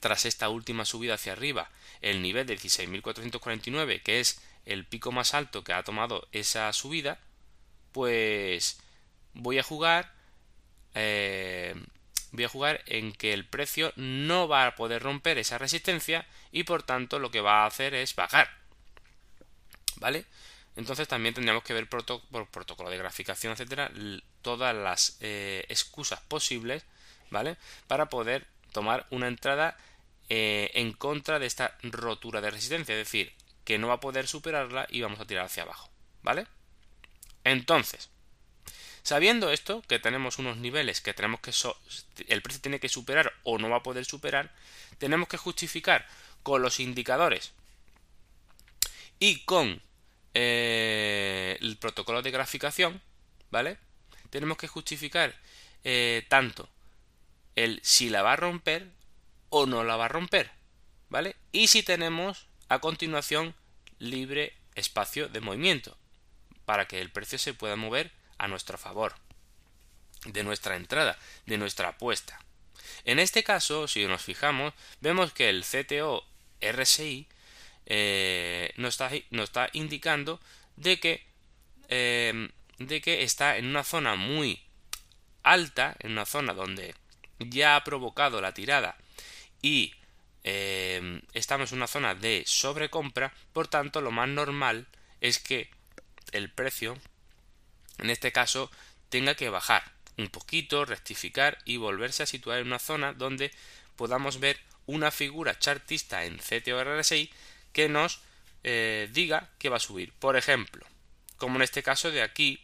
tras 0.00 0.24
esta 0.24 0.48
última 0.48 0.84
subida 0.84 1.14
hacia 1.14 1.32
arriba 1.32 1.70
el 2.00 2.22
nivel 2.22 2.46
de 2.46 2.58
16.449, 2.58 4.02
que 4.02 4.20
es 4.20 4.40
el 4.64 4.84
pico 4.84 5.12
más 5.12 5.34
alto 5.34 5.64
que 5.64 5.72
ha 5.72 5.82
tomado 5.82 6.28
esa 6.32 6.72
subida, 6.72 7.18
pues 7.92 8.80
voy 9.34 9.58
a 9.58 9.62
jugar 9.62 10.12
eh, 10.94 11.74
voy 12.32 12.44
a 12.44 12.48
jugar 12.48 12.82
en 12.86 13.12
que 13.12 13.32
el 13.32 13.46
precio 13.46 13.92
no 13.96 14.48
va 14.48 14.66
a 14.66 14.74
poder 14.74 15.02
romper 15.02 15.38
esa 15.38 15.58
resistencia 15.58 16.26
y 16.52 16.64
por 16.64 16.82
tanto 16.82 17.18
lo 17.18 17.30
que 17.30 17.40
va 17.40 17.62
a 17.62 17.66
hacer 17.66 17.94
es 17.94 18.14
bajar. 18.14 18.50
¿Vale? 19.96 20.26
entonces 20.78 21.08
también 21.08 21.34
tendríamos 21.34 21.64
que 21.64 21.74
ver 21.74 21.88
por 21.88 22.04
protocolo 22.50 22.88
de 22.88 22.98
graficación, 22.98 23.52
etcétera, 23.52 23.90
todas 24.42 24.76
las 24.76 25.16
eh, 25.20 25.64
excusas 25.68 26.20
posibles, 26.20 26.84
¿vale? 27.30 27.56
Para 27.88 28.08
poder 28.08 28.46
tomar 28.70 29.04
una 29.10 29.26
entrada 29.26 29.76
eh, 30.28 30.70
en 30.74 30.92
contra 30.92 31.38
de 31.38 31.46
esta 31.46 31.76
rotura 31.82 32.40
de 32.40 32.50
resistencia, 32.50 32.94
es 32.94 33.06
decir, 33.06 33.32
que 33.64 33.78
no 33.78 33.88
va 33.88 33.94
a 33.94 34.00
poder 34.00 34.26
superarla 34.26 34.86
y 34.90 35.00
vamos 35.00 35.20
a 35.20 35.26
tirar 35.26 35.46
hacia 35.46 35.62
abajo, 35.62 35.90
¿vale? 36.22 36.46
Entonces, 37.44 38.10
sabiendo 39.02 39.50
esto, 39.50 39.82
que 39.88 39.98
tenemos 39.98 40.38
unos 40.38 40.58
niveles 40.58 41.00
que 41.00 41.14
tenemos 41.14 41.40
que 41.40 41.52
el 42.28 42.42
precio 42.42 42.60
tiene 42.60 42.80
que 42.80 42.88
superar 42.88 43.32
o 43.42 43.58
no 43.58 43.70
va 43.70 43.78
a 43.78 43.82
poder 43.82 44.04
superar, 44.04 44.54
tenemos 44.98 45.28
que 45.28 45.36
justificar 45.36 46.06
con 46.42 46.62
los 46.62 46.80
indicadores 46.80 47.52
y 49.18 49.40
con 49.40 49.80
eh, 50.34 51.56
el 51.60 51.76
protocolo 51.78 52.22
de 52.22 52.30
graficación, 52.30 53.00
¿vale? 53.50 53.78
Tenemos 54.30 54.58
que 54.58 54.68
justificar 54.68 55.34
eh, 55.84 56.26
tanto 56.28 56.68
el 57.56 57.80
si 57.82 58.10
la 58.10 58.22
va 58.22 58.34
a 58.34 58.36
romper 58.36 58.97
o 59.50 59.66
no 59.66 59.84
la 59.84 59.96
va 59.96 60.06
a 60.06 60.08
romper, 60.08 60.50
¿vale? 61.08 61.36
Y 61.52 61.68
si 61.68 61.82
tenemos 61.82 62.46
a 62.68 62.78
continuación 62.80 63.54
libre 63.98 64.54
espacio 64.74 65.28
de 65.28 65.40
movimiento 65.40 65.96
para 66.64 66.86
que 66.86 67.00
el 67.00 67.10
precio 67.10 67.38
se 67.38 67.54
pueda 67.54 67.76
mover 67.76 68.12
a 68.36 68.48
nuestro 68.48 68.78
favor 68.78 69.14
de 70.26 70.44
nuestra 70.44 70.76
entrada, 70.76 71.18
de 71.46 71.58
nuestra 71.58 71.88
apuesta. 71.88 72.38
En 73.04 73.18
este 73.18 73.42
caso, 73.42 73.88
si 73.88 74.06
nos 74.06 74.22
fijamos, 74.22 74.74
vemos 75.00 75.32
que 75.32 75.48
el 75.48 75.64
CTO 75.64 76.24
RSI 76.60 77.26
eh, 77.86 78.72
nos, 78.76 79.00
está, 79.00 79.70
indicando 79.72 80.40
de 80.76 81.00
que, 81.00 81.26
eh, 81.88 82.50
de 82.78 83.00
que 83.00 83.22
está 83.22 83.56
en 83.56 83.66
una 83.66 83.84
zona 83.84 84.14
muy 84.16 84.60
alta, 85.42 85.96
en 86.00 86.12
una 86.12 86.26
zona 86.26 86.52
donde 86.52 86.94
ya 87.38 87.76
ha 87.76 87.84
provocado 87.84 88.40
la 88.40 88.52
tirada 88.52 88.96
y 89.62 89.94
eh, 90.44 91.22
estamos 91.32 91.72
en 91.72 91.78
una 91.78 91.86
zona 91.86 92.14
de 92.14 92.42
sobrecompra, 92.46 93.32
por 93.52 93.68
tanto 93.68 94.00
lo 94.00 94.10
más 94.10 94.28
normal 94.28 94.86
es 95.20 95.38
que 95.38 95.70
el 96.32 96.50
precio, 96.50 96.96
en 97.98 98.10
este 98.10 98.32
caso, 98.32 98.70
tenga 99.08 99.34
que 99.34 99.48
bajar 99.48 99.92
un 100.16 100.28
poquito, 100.28 100.84
rectificar 100.84 101.58
y 101.64 101.76
volverse 101.76 102.22
a 102.22 102.26
situar 102.26 102.58
en 102.58 102.66
una 102.66 102.78
zona 102.78 103.12
donde 103.12 103.52
podamos 103.96 104.40
ver 104.40 104.60
una 104.86 105.10
figura 105.10 105.58
chartista 105.58 106.24
en 106.24 106.38
CTO-RSI 106.38 107.30
que 107.72 107.88
nos 107.88 108.20
eh, 108.64 109.08
diga 109.12 109.50
que 109.58 109.68
va 109.68 109.76
a 109.76 109.80
subir. 109.80 110.12
Por 110.14 110.36
ejemplo, 110.36 110.84
como 111.36 111.56
en 111.56 111.62
este 111.62 111.82
caso 111.82 112.10
de 112.10 112.22
aquí, 112.22 112.60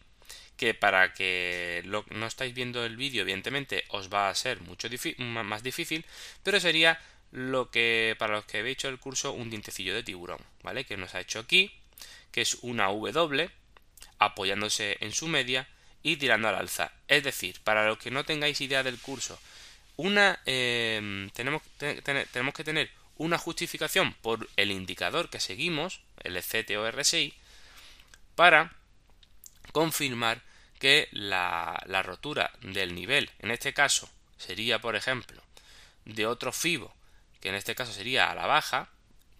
que 0.56 0.74
para 0.74 1.12
que 1.12 1.82
lo, 1.84 2.04
no 2.10 2.26
estáis 2.26 2.54
viendo 2.54 2.84
el 2.84 2.96
vídeo, 2.96 3.22
evidentemente 3.22 3.84
os 3.88 4.12
va 4.12 4.28
a 4.28 4.34
ser 4.34 4.60
mucho 4.60 4.88
más 5.18 5.62
difícil, 5.62 6.04
pero 6.42 6.60
sería 6.60 7.00
lo 7.32 7.70
que 7.70 8.14
para 8.18 8.34
los 8.34 8.44
que 8.44 8.58
habéis 8.58 8.76
hecho 8.76 8.88
el 8.88 9.00
curso 9.00 9.32
un 9.32 9.50
dientecillo 9.50 9.94
de 9.94 10.04
tiburón, 10.04 10.38
¿vale? 10.62 10.84
Que 10.84 10.96
nos 10.96 11.14
ha 11.14 11.20
hecho 11.20 11.40
aquí, 11.40 11.72
que 12.30 12.42
es 12.42 12.58
una 12.62 12.86
W 12.86 13.50
apoyándose 14.18 14.96
en 15.00 15.12
su 15.12 15.26
media 15.26 15.66
y 16.02 16.16
tirando 16.16 16.48
al 16.48 16.54
alza. 16.54 16.92
Es 17.08 17.24
decir, 17.24 17.60
para 17.64 17.86
los 17.88 17.98
que 17.98 18.12
no 18.12 18.24
tengáis 18.24 18.60
idea 18.60 18.84
del 18.84 19.00
curso, 19.00 19.38
una 19.96 20.40
eh, 20.46 21.28
tenemos, 21.34 21.62
tenemos 21.78 22.54
que 22.54 22.64
tener 22.64 22.90
una 23.16 23.38
justificación 23.38 24.14
por 24.22 24.48
el 24.56 24.70
indicador 24.70 25.30
que 25.30 25.40
seguimos, 25.40 26.00
el 26.22 26.36
CTO-RSI, 26.36 27.34
para 28.34 28.72
confirmar 29.72 30.42
que 30.79 31.09
la, 31.12 31.83
la, 31.87 32.03
rotura 32.03 32.53
del 32.61 32.94
nivel, 32.94 33.31
en 33.38 33.50
este 33.50 33.72
caso 33.72 34.09
sería, 34.37 34.81
por 34.81 34.96
ejemplo, 34.96 35.42
de 36.05 36.27
otro 36.27 36.53
FIBO, 36.53 36.94
que 37.40 37.48
en 37.48 37.55
este 37.55 37.74
caso 37.74 37.92
sería 37.92 38.31
a 38.31 38.35
la 38.35 38.46
baja, 38.46 38.88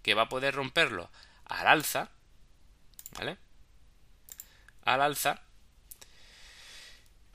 que 0.01 0.13
va 0.13 0.23
a 0.23 0.29
poder 0.29 0.55
romperlo 0.55 1.09
al 1.45 1.67
alza, 1.67 2.09
¿vale? 3.11 3.37
Al 4.83 5.01
alza, 5.01 5.41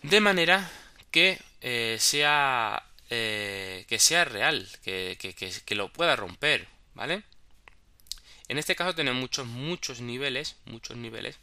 de 0.03 0.21
manera 0.21 0.71
que 1.11 1.41
eh, 1.61 1.97
sea 2.01 2.85
eh, 3.11 3.85
que 3.89 3.99
sea 3.99 4.25
real, 4.25 4.69
que, 4.83 5.19
que, 5.19 5.75
lo 5.75 5.93
pueda 5.93 6.15
romper, 6.15 6.69
¿vale? 6.95 7.25
En 8.47 8.57
este 8.57 8.77
caso 8.77 8.95
tenemos 8.95 9.21
muchos, 9.21 9.47
muchos 9.49 10.01
niveles, 10.01 10.57
muchos 10.65 10.97
niveles 10.97 11.39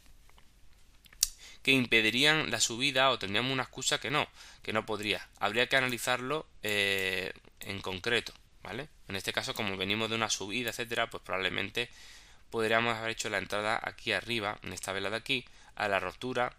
que 1.68 1.74
impedirían 1.74 2.50
la 2.50 2.60
subida 2.60 3.10
o 3.10 3.18
tendríamos 3.18 3.52
una 3.52 3.64
excusa 3.64 4.00
que 4.00 4.10
no, 4.10 4.26
que 4.62 4.72
no 4.72 4.86
podría. 4.86 5.28
Habría 5.38 5.68
que 5.68 5.76
analizarlo 5.76 6.46
eh, 6.62 7.34
en 7.60 7.82
concreto, 7.82 8.32
¿vale? 8.62 8.88
En 9.06 9.16
este 9.16 9.34
caso, 9.34 9.52
como 9.52 9.76
venimos 9.76 10.08
de 10.08 10.16
una 10.16 10.30
subida, 10.30 10.70
etcétera, 10.70 11.10
pues 11.10 11.22
probablemente 11.22 11.90
podríamos 12.50 12.96
haber 12.96 13.10
hecho 13.10 13.28
la 13.28 13.36
entrada 13.36 13.78
aquí 13.82 14.12
arriba, 14.12 14.58
en 14.62 14.72
esta 14.72 14.94
vela 14.94 15.10
de 15.10 15.16
aquí, 15.16 15.44
a 15.76 15.88
la 15.88 16.00
rotura 16.00 16.54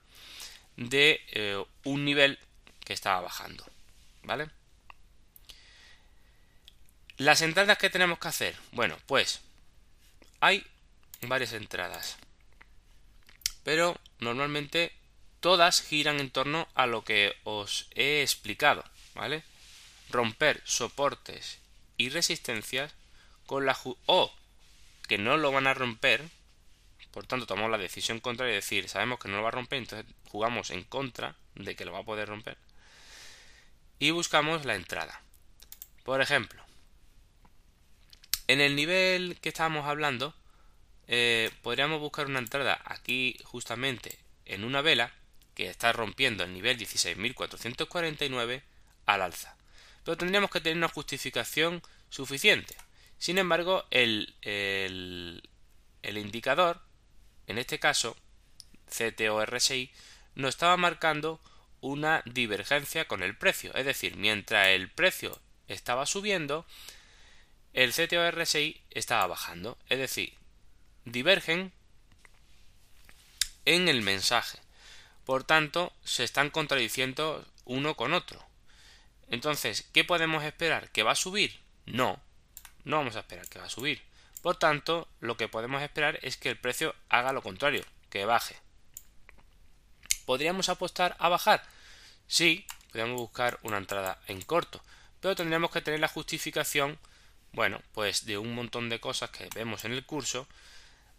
de 0.78 1.20
eh, 1.32 1.66
un 1.86 2.06
nivel 2.06 2.38
que 2.86 2.94
estaba 2.94 3.20
bajando, 3.20 3.66
¿vale? 4.22 4.48
Las 7.18 7.42
entradas 7.42 7.80
que 7.80 7.90
tenemos 7.90 8.20
que 8.20 8.28
hacer. 8.28 8.56
Bueno, 8.74 8.96
pues 9.08 9.42
hay 10.40 10.64
varias 11.22 11.54
entradas. 11.54 12.18
Pero 13.64 14.00
normalmente 14.20 14.99
todas 15.40 15.82
giran 15.82 16.20
en 16.20 16.30
torno 16.30 16.68
a 16.76 16.86
lo 16.88 17.04
que 17.04 17.36
os 17.44 17.88
he 17.96 18.22
explicado, 18.22 18.84
¿vale? 19.16 19.44
Romper 20.10 20.62
soportes 20.66 21.60
y 21.98 22.10
resistencias 22.10 22.94
con 23.46 23.66
la 23.66 23.78
o 24.06 24.34
que 25.08 25.18
no 25.18 25.38
lo 25.38 25.52
van 25.52 25.68
a 25.68 25.74
romper, 25.74 26.24
por 27.12 27.26
tanto 27.26 27.48
tomamos 27.48 27.72
la 27.72 27.78
decisión 27.78 28.20
contraria 28.20 28.52
de 28.52 28.62
decir, 28.62 28.88
sabemos 28.90 29.20
que 29.20 29.28
no 29.28 29.38
lo 29.38 29.44
va 29.44 29.50
a 29.50 29.52
romper, 29.52 29.80
entonces 29.80 30.06
jugamos 30.30 30.70
en 30.70 30.84
contra 30.84 31.36
de 31.56 31.76
que 31.76 31.86
lo 31.86 31.92
va 31.92 32.00
a 32.00 32.04
poder 32.04 32.30
romper 32.30 32.58
y 34.00 34.12
buscamos 34.12 34.66
la 34.66 34.76
entrada. 34.76 35.22
Por 36.04 36.22
ejemplo, 36.22 36.64
en 38.48 38.62
el 38.62 38.76
nivel 38.76 39.38
que 39.42 39.50
estábamos 39.50 39.86
hablando, 39.86 40.34
eh, 41.08 41.52
podríamos 41.62 42.00
buscar 42.00 42.28
una 42.28 42.40
entrada 42.40 42.82
aquí 42.86 43.38
justamente 43.44 44.18
en 44.46 44.64
una 44.64 44.82
vela 44.82 45.12
que 45.60 45.70
está 45.70 45.92
rompiendo 45.92 46.46
el 46.46 46.54
nivel 46.54 46.78
16.449 46.78 48.62
al 49.06 49.22
alza. 49.22 49.58
Pero 50.06 50.16
tendríamos 50.16 50.52
que 50.52 50.62
tener 50.62 50.78
una 50.78 50.88
justificación 50.88 51.84
suficiente. 52.10 52.78
Sin 53.18 53.38
embargo, 53.38 53.84
el, 53.92 54.34
el, 54.42 55.44
el 56.02 56.18
indicador, 56.18 56.82
en 57.46 57.58
este 57.58 57.78
caso, 57.78 58.16
CTO-RSI, 58.90 59.92
nos 60.36 60.52
estaba 60.52 60.78
marcando 60.78 61.42
una 61.82 62.24
divergencia 62.26 63.06
con 63.06 63.22
el 63.22 63.36
precio. 63.36 63.74
Es 63.76 63.86
decir, 63.86 64.16
mientras 64.16 64.70
el 64.70 64.90
precio 64.90 65.42
estaba 65.68 66.06
subiendo, 66.06 66.66
el 67.74 67.92
CTO-RSI 67.92 68.80
estaba 68.92 69.28
bajando. 69.28 69.78
Es 69.90 70.00
decir, 70.00 70.34
divergen 71.04 71.74
en 73.66 73.90
el 73.90 74.02
mensaje. 74.04 74.60
Por 75.30 75.44
tanto, 75.44 75.94
se 76.04 76.24
están 76.24 76.50
contradiciendo 76.50 77.46
uno 77.66 77.96
con 77.96 78.14
otro. 78.16 78.44
Entonces, 79.30 79.88
¿qué 79.94 80.04
podemos 80.04 80.44
esperar? 80.44 80.90
¿Que 80.90 81.04
va 81.04 81.12
a 81.12 81.16
subir? 81.16 81.60
No, 81.86 82.20
no 82.84 82.98
vamos 82.98 83.16
a 83.16 83.20
esperar 83.20 83.48
que 83.48 83.60
va 83.60 83.66
a 83.66 83.70
subir. 83.70 84.02
Por 84.42 84.56
tanto, 84.56 85.08
lo 85.20 85.38
que 85.38 85.48
podemos 85.48 85.84
esperar 85.84 86.18
es 86.24 86.36
que 86.36 86.50
el 86.50 86.58
precio 86.58 86.96
haga 87.10 87.32
lo 87.32 87.44
contrario, 87.44 87.86
que 88.10 88.26
baje. 88.26 88.56
¿Podríamos 90.26 90.68
apostar 90.68 91.16
a 91.20 91.30
bajar? 91.30 91.64
Sí, 92.26 92.66
podríamos 92.88 93.22
buscar 93.22 93.60
una 93.62 93.78
entrada 93.78 94.20
en 94.26 94.42
corto, 94.42 94.82
pero 95.20 95.36
tendríamos 95.36 95.70
que 95.70 95.82
tener 95.82 96.00
la 96.00 96.08
justificación 96.08 96.98
bueno, 97.52 97.80
pues 97.94 98.26
de 98.26 98.40
un 98.40 98.56
montón 98.56 98.90
de 98.90 99.00
cosas 99.00 99.30
que 99.30 99.48
vemos 99.54 99.86
en 99.86 99.92
el 99.92 100.04
curso 100.08 100.48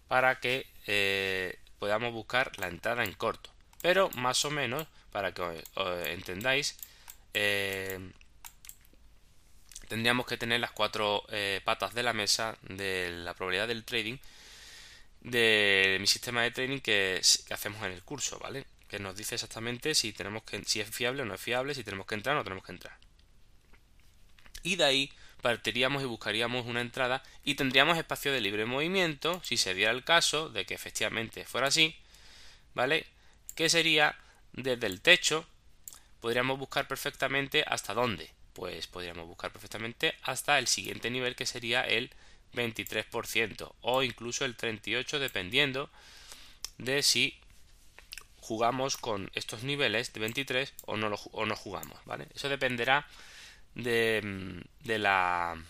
para 0.09 0.41
que 0.41 0.67
eh, 0.89 1.61
podamos 1.79 2.13
buscar 2.13 2.59
la 2.59 2.67
entrada 2.67 3.05
en 3.05 3.13
corto. 3.13 3.53
Pero 3.83 4.11
más 4.11 4.45
o 4.45 4.51
menos, 4.51 4.87
para 5.11 5.33
que 5.33 5.65
entendáis, 6.07 6.77
eh, 7.35 7.99
tendríamos 9.89 10.27
que 10.27 10.37
tener 10.37 10.61
las 10.61 10.73
cuatro 10.73 11.25
eh, 11.31 11.61
patas 11.65 11.95
de 11.95 12.03
la 12.03 12.13
mesa 12.13 12.57
de 12.63 13.11
la 13.11 13.35
probabilidad 13.35 13.69
del 13.69 13.85
trading 13.85 14.19
de 15.23 15.99
mi 16.01 16.07
sistema 16.07 16.43
de 16.43 16.51
trading 16.51 16.81
que, 16.81 17.21
que, 17.47 17.55
hacemos 17.55 17.83
en 17.85 17.93
el 17.93 18.03
curso, 18.03 18.39
¿vale? 18.39 18.65
Que 18.89 18.99
nos 18.99 19.17
dice 19.17 19.35
exactamente 19.35 19.95
si 19.95 20.13
tenemos 20.13 20.43
que 20.45 20.63
si 20.65 20.81
es 20.81 20.89
fiable 20.89 21.23
o 21.23 21.25
no 21.25 21.35
es 21.35 21.41
fiable, 21.41 21.75
si 21.75 21.85
tenemos 21.85 22.07
que 22.07 22.15
entrar 22.15 22.37
o 22.37 22.39
no 22.39 22.45
tenemos 22.45 22.65
que 22.65 22.73
entrar. 22.73 22.97
Y 24.63 24.77
de 24.77 24.85
ahí 24.85 25.13
partiríamos 25.43 26.03
y 26.03 26.07
buscaríamos 26.07 26.67
una 26.67 26.81
entrada 26.81 27.23
y 27.45 27.55
tendríamos 27.55 27.99
espacio 27.99 28.33
de 28.33 28.41
libre 28.41 28.67
movimiento 28.67 29.41
si 29.45 29.57
se 29.57 29.75
diera 29.75 29.91
el 29.91 30.05
caso 30.05 30.51
de 30.51 30.67
que 30.67 30.75
efectivamente 30.75 31.45
fuera 31.47 31.69
así 31.69 31.97
¿vale? 32.75 33.07
Que 33.61 33.69
sería 33.69 34.17
desde 34.55 34.87
el 34.87 35.03
techo, 35.03 35.45
podríamos 36.23 36.59
buscar 36.59 36.89
perfectamente 36.89 37.63
hasta 37.67 37.93
dónde. 37.93 38.31
Pues 38.55 38.87
podríamos 38.87 39.27
buscar 39.27 39.53
perfectamente 39.53 40.15
hasta 40.23 40.59
el 40.59 40.67
siguiente 40.67 41.11
nivel 41.11 41.37
que 41.37 41.45
sería 41.45 41.83
el 41.83 42.09
23% 42.55 43.75
o 43.83 44.03
incluso 44.03 44.47
el 44.47 44.57
38% 44.57 45.19
dependiendo 45.19 45.91
de 46.79 47.03
si 47.03 47.39
jugamos 48.39 48.97
con 48.97 49.31
estos 49.35 49.63
niveles 49.63 50.11
de 50.15 50.21
23 50.21 50.73
o 50.87 50.97
no, 50.97 51.15
o 51.33 51.45
no 51.45 51.55
jugamos, 51.55 51.99
¿vale? 52.07 52.29
Eso 52.35 52.49
dependerá 52.49 53.07
de, 53.75 54.65
de 54.85 54.99
la 54.99 55.63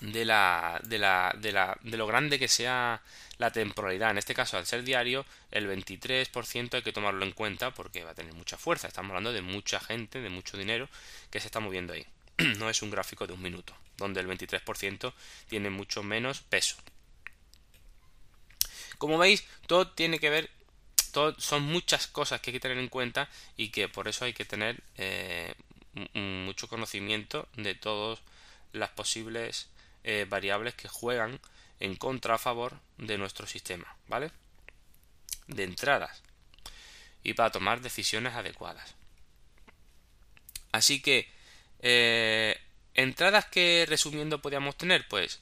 de 0.00 0.24
la, 0.24 0.80
de 0.84 0.98
la, 0.98 1.34
de 1.38 1.52
la 1.52 1.78
de 1.82 1.96
lo 1.96 2.06
grande 2.06 2.38
que 2.38 2.48
sea 2.48 3.00
la 3.38 3.50
temporalidad. 3.50 4.10
En 4.10 4.18
este 4.18 4.34
caso, 4.34 4.56
al 4.56 4.66
ser 4.66 4.82
diario, 4.84 5.24
el 5.50 5.68
23% 5.68 6.74
hay 6.74 6.82
que 6.82 6.92
tomarlo 6.92 7.24
en 7.24 7.32
cuenta 7.32 7.72
porque 7.72 8.04
va 8.04 8.10
a 8.12 8.14
tener 8.14 8.34
mucha 8.34 8.56
fuerza. 8.56 8.88
Estamos 8.88 9.10
hablando 9.10 9.32
de 9.32 9.42
mucha 9.42 9.80
gente, 9.80 10.20
de 10.20 10.28
mucho 10.28 10.56
dinero 10.56 10.88
que 11.30 11.40
se 11.40 11.46
está 11.46 11.60
moviendo 11.60 11.92
ahí. 11.92 12.06
no 12.58 12.70
es 12.70 12.82
un 12.82 12.90
gráfico 12.90 13.26
de 13.26 13.32
un 13.32 13.42
minuto, 13.42 13.74
donde 13.96 14.20
el 14.20 14.28
23% 14.28 15.12
tiene 15.48 15.70
mucho 15.70 16.02
menos 16.02 16.40
peso. 16.40 16.76
Como 18.98 19.18
veis, 19.18 19.44
todo 19.66 19.88
tiene 19.88 20.18
que 20.18 20.30
ver, 20.30 20.50
son 21.38 21.62
muchas 21.62 22.06
cosas 22.06 22.40
que 22.40 22.50
hay 22.50 22.54
que 22.54 22.60
tener 22.60 22.78
en 22.78 22.88
cuenta 22.88 23.28
y 23.56 23.68
que 23.68 23.88
por 23.88 24.08
eso 24.08 24.24
hay 24.24 24.32
que 24.32 24.44
tener 24.44 24.82
eh, 24.96 25.54
mucho 26.14 26.68
conocimiento 26.68 27.48
de 27.56 27.74
todas 27.74 28.20
las 28.72 28.90
posibles 28.90 29.68
eh, 30.04 30.26
variables 30.28 30.74
que 30.74 30.88
juegan 30.88 31.40
en 31.80 31.96
contra 31.96 32.34
a 32.34 32.38
favor 32.38 32.78
de 32.98 33.18
nuestro 33.18 33.46
sistema, 33.46 33.96
¿vale? 34.06 34.30
De 35.48 35.64
entradas 35.64 36.22
y 37.24 37.32
para 37.32 37.50
tomar 37.50 37.80
decisiones 37.80 38.34
adecuadas. 38.34 38.94
Así 40.70 41.00
que 41.00 41.28
eh, 41.80 42.60
entradas 42.92 43.46
que 43.46 43.86
resumiendo 43.88 44.40
podríamos 44.40 44.76
tener, 44.76 45.08
pues, 45.08 45.40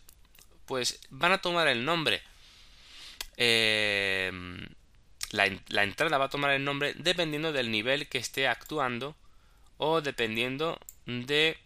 pues 0.65 1.01
van 1.11 1.33
a 1.33 1.43
tomar 1.43 1.67
el 1.69 1.85
nombre. 1.85 2.23
Eh, 3.37 4.31
la, 5.33 5.83
entrada 5.83 6.19
va 6.19 6.27
a 6.27 6.31
tomar 6.31 6.53
el 6.53 6.65
nombre 6.65 6.95
dependiendo 6.95 7.53
del 7.53 7.71
nivel 7.71 8.09
que 8.09 8.19
esté 8.19 8.47
actuando 8.47 9.17
o 9.79 10.03
dependiendo 10.03 10.79
de 11.07 11.59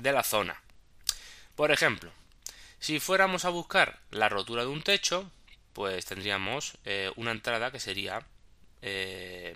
de 0.00 0.12
la 0.12 0.22
zona. 0.22 0.60
Por 1.54 1.70
ejemplo, 1.70 2.10
si 2.78 3.00
fuéramos 3.00 3.44
a 3.44 3.50
buscar 3.50 4.00
la 4.10 4.28
rotura 4.28 4.62
de 4.62 4.68
un 4.68 4.82
techo, 4.82 5.30
pues 5.72 6.06
tendríamos 6.06 6.78
eh, 6.84 7.10
una 7.16 7.30
entrada 7.30 7.70
que 7.70 7.80
sería 7.80 8.26
eh, 8.82 9.54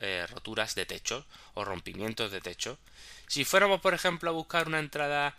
eh, 0.00 0.26
roturas 0.28 0.74
de 0.74 0.84
techo 0.84 1.26
o 1.54 1.64
rompimientos 1.64 2.32
de 2.32 2.40
techo. 2.40 2.78
Si 3.28 3.44
fuéramos, 3.44 3.80
por 3.80 3.94
ejemplo, 3.94 4.30
a 4.30 4.32
buscar 4.32 4.66
una 4.66 4.80
entrada 4.80 5.34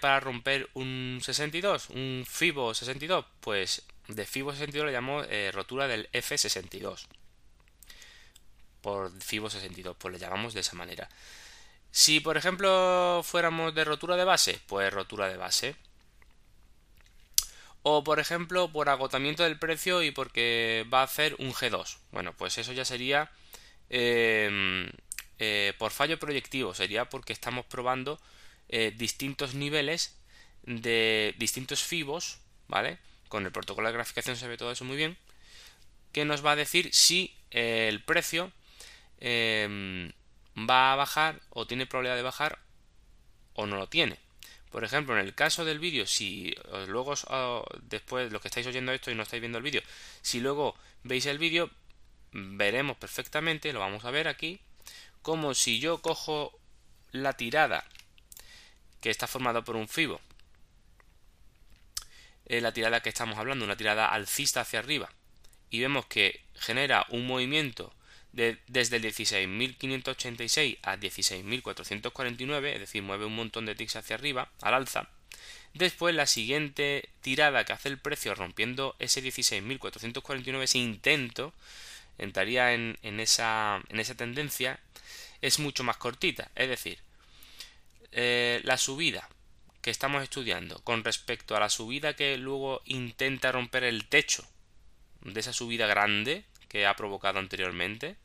para 0.00 0.20
romper 0.20 0.70
un 0.74 1.18
62, 1.20 1.90
un 1.90 2.24
FIBO 2.26 2.74
62, 2.74 3.24
pues 3.40 3.82
de 4.06 4.24
FIBO 4.24 4.52
62 4.52 4.86
le 4.86 4.92
llamamos 4.92 5.26
rotura 5.52 5.88
del 5.88 6.08
F62. 6.12 7.06
Por 8.80 9.10
FIBO 9.20 9.50
62, 9.50 9.96
pues 9.98 10.12
le 10.12 10.20
llamamos 10.20 10.54
de 10.54 10.60
esa 10.60 10.76
manera. 10.76 11.08
Si, 11.98 12.20
por 12.20 12.36
ejemplo, 12.36 13.22
fuéramos 13.24 13.74
de 13.74 13.82
rotura 13.82 14.14
de 14.14 14.22
base, 14.22 14.60
pues 14.68 14.92
rotura 14.92 15.28
de 15.28 15.36
base. 15.36 15.74
O, 17.82 18.04
por 18.04 18.20
ejemplo, 18.20 18.70
por 18.70 18.88
agotamiento 18.88 19.42
del 19.42 19.58
precio 19.58 20.04
y 20.04 20.12
porque 20.12 20.86
va 20.94 21.00
a 21.00 21.10
hacer 21.10 21.34
un 21.40 21.52
G2. 21.52 21.96
Bueno, 22.12 22.34
pues 22.34 22.56
eso 22.56 22.72
ya 22.72 22.84
sería 22.84 23.32
em, 23.90 24.88
eh, 25.40 25.72
por 25.76 25.90
fallo 25.90 26.20
proyectivo. 26.20 26.72
Sería 26.72 27.08
porque 27.08 27.32
estamos 27.32 27.66
probando 27.66 28.20
eh, 28.68 28.94
distintos 28.96 29.54
niveles 29.54 30.16
de 30.62 31.34
distintos 31.36 31.82
FIBOS, 31.82 32.38
¿vale? 32.68 32.98
Con 33.28 33.44
el 33.44 33.50
protocolo 33.50 33.88
de 33.88 33.94
graficación 33.94 34.36
se 34.36 34.46
ve 34.46 34.56
todo 34.56 34.70
eso 34.70 34.84
muy 34.84 34.96
bien. 34.96 35.16
Que 36.12 36.24
nos 36.24 36.46
va 36.46 36.52
a 36.52 36.56
decir 36.56 36.94
si 36.94 37.34
el 37.50 38.04
precio 38.04 38.52
em, 39.18 40.12
va 40.66 40.92
a 40.92 40.96
bajar 40.96 41.40
o 41.50 41.66
tiene 41.66 41.86
probabilidad 41.86 42.16
de 42.16 42.22
bajar 42.22 42.58
o 43.54 43.66
no 43.66 43.76
lo 43.76 43.88
tiene. 43.88 44.18
Por 44.70 44.84
ejemplo, 44.84 45.18
en 45.18 45.24
el 45.24 45.34
caso 45.34 45.64
del 45.64 45.78
vídeo, 45.78 46.06
si 46.06 46.54
luego 46.88 47.14
después 47.82 48.30
los 48.30 48.42
que 48.42 48.48
estáis 48.48 48.66
oyendo 48.66 48.92
esto 48.92 49.10
y 49.10 49.14
no 49.14 49.22
estáis 49.22 49.40
viendo 49.40 49.58
el 49.58 49.64
vídeo, 49.64 49.82
si 50.20 50.40
luego 50.40 50.76
veis 51.04 51.24
el 51.26 51.38
vídeo, 51.38 51.70
veremos 52.32 52.96
perfectamente, 52.98 53.72
lo 53.72 53.80
vamos 53.80 54.04
a 54.04 54.10
ver 54.10 54.28
aquí, 54.28 54.60
como 55.22 55.54
si 55.54 55.80
yo 55.80 56.02
cojo 56.02 56.58
la 57.12 57.32
tirada 57.32 57.84
que 59.00 59.10
está 59.10 59.26
formada 59.26 59.62
por 59.62 59.76
un 59.76 59.88
FIBO, 59.88 60.20
eh, 62.46 62.60
la 62.60 62.72
tirada 62.72 63.00
que 63.00 63.08
estamos 63.08 63.38
hablando, 63.38 63.64
una 63.64 63.76
tirada 63.76 64.08
alcista 64.08 64.60
hacia 64.60 64.80
arriba, 64.80 65.10
y 65.70 65.80
vemos 65.80 66.06
que 66.06 66.44
genera 66.54 67.06
un 67.10 67.26
movimiento 67.26 67.94
desde 68.32 68.96
el 68.96 69.02
16.586 69.02 70.78
a 70.82 70.96
16.449, 70.96 72.74
es 72.74 72.80
decir, 72.80 73.02
mueve 73.02 73.24
un 73.24 73.34
montón 73.34 73.66
de 73.66 73.74
ticks 73.74 73.96
hacia 73.96 74.16
arriba, 74.16 74.50
al 74.60 74.74
alza. 74.74 75.08
Después, 75.74 76.14
la 76.14 76.26
siguiente 76.26 77.08
tirada 77.20 77.64
que 77.64 77.72
hace 77.72 77.88
el 77.88 77.98
precio 77.98 78.34
rompiendo 78.34 78.96
ese 78.98 79.22
16.449, 79.22 80.62
ese 80.62 80.78
intento, 80.78 81.52
entraría 82.18 82.74
en, 82.74 82.96
esa, 83.02 83.80
en 83.88 84.00
esa 84.00 84.14
tendencia, 84.14 84.80
es 85.40 85.58
mucho 85.58 85.84
más 85.84 85.96
cortita. 85.96 86.50
Es 86.54 86.68
decir, 86.68 86.98
eh, 88.12 88.60
la 88.64 88.76
subida 88.76 89.28
que 89.82 89.90
estamos 89.90 90.22
estudiando 90.22 90.80
con 90.80 91.04
respecto 91.04 91.56
a 91.56 91.60
la 91.60 91.68
subida 91.68 92.14
que 92.14 92.36
luego 92.36 92.82
intenta 92.84 93.52
romper 93.52 93.84
el 93.84 94.06
techo 94.06 94.44
de 95.22 95.38
esa 95.38 95.52
subida 95.52 95.86
grande 95.86 96.44
que 96.68 96.86
ha 96.86 96.96
provocado 96.96 97.38
anteriormente, 97.38 98.16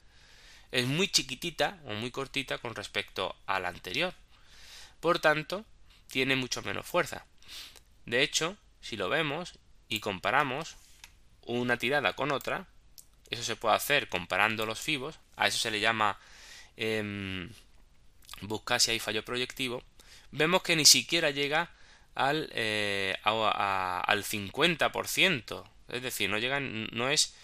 es 0.72 0.86
muy 0.86 1.08
chiquitita 1.08 1.80
o 1.86 1.94
muy 1.94 2.12
cortita 2.12 2.58
con 2.58 2.76
respecto 2.76 3.36
a 3.46 3.60
la 3.60 3.70
anterior. 3.70 4.14
Por 5.00 5.20
tanto, 5.20 5.66
tiene 6.08 6.36
mucho 6.36 6.62
menos 6.62 6.86
fuerza. 6.86 7.26
De 8.06 8.22
hecho, 8.22 8.58
si 8.82 8.98
lo 8.98 9.10
vemos 9.10 9.54
y 9.88 10.00
comparamos 10.00 10.76
una 11.46 11.78
tirada 11.78 12.14
con 12.14 12.32
otra, 12.32 12.68
eso 13.30 13.44
se 13.44 13.56
puede 13.56 13.76
hacer 13.76 14.10
comparando 14.10 14.66
los 14.66 14.80
fibos, 14.80 15.20
a 15.36 15.48
eso 15.48 15.58
se 15.58 15.72
le 15.72 15.80
llama 15.80 16.18
eh, 16.78 17.50
buscar 18.42 18.80
si 18.80 18.92
hay 18.92 19.00
fallo 19.00 19.24
proyectivo, 19.24 19.84
vemos 20.32 20.64
que 20.64 20.76
ni 20.76 20.86
siquiera 20.86 21.32
llega 21.32 21.72
al, 22.16 22.50
eh, 22.54 23.16
al 23.24 24.24
50%, 24.24 25.64
es 25.90 26.02
decir, 26.02 26.30
no 26.30 26.38
llega, 26.38 26.60
no 26.60 27.10
es 27.10 27.36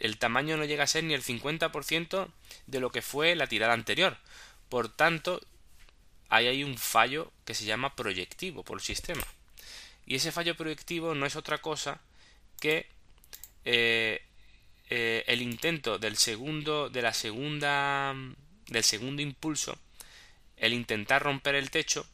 el 0.00 0.18
tamaño 0.18 0.56
no 0.56 0.64
llega 0.64 0.84
a 0.84 0.88
ser 0.88 1.04
ni 1.04 1.14
el 1.14 1.22
50% 1.22 2.28
de 2.66 2.80
lo 2.80 2.90
que 2.90 3.02
fue 3.02 3.34
la 3.34 3.46
tirada 3.46 3.72
anterior. 3.72 4.16
Por 4.68 4.88
tanto, 4.88 5.40
ahí 6.28 6.46
hay 6.46 6.64
un 6.64 6.78
fallo 6.78 7.32
que 7.44 7.54
se 7.54 7.64
llama 7.64 7.94
proyectivo 7.94 8.62
por 8.64 8.78
el 8.78 8.82
sistema. 8.82 9.22
Y 10.06 10.16
ese 10.16 10.32
fallo 10.32 10.56
proyectivo 10.56 11.14
no 11.14 11.26
es 11.26 11.36
otra 11.36 11.58
cosa 11.58 12.00
que 12.60 12.86
eh, 13.64 14.22
eh, 14.90 15.24
el 15.26 15.42
intento 15.42 15.98
del 15.98 16.16
segundo, 16.16 16.90
de 16.90 17.02
la 17.02 17.12
segunda, 17.12 18.14
del 18.68 18.84
segundo 18.84 19.22
impulso, 19.22 19.78
el 20.56 20.72
intentar 20.72 21.22
romper 21.22 21.54
el 21.54 21.70
techo 21.70 22.06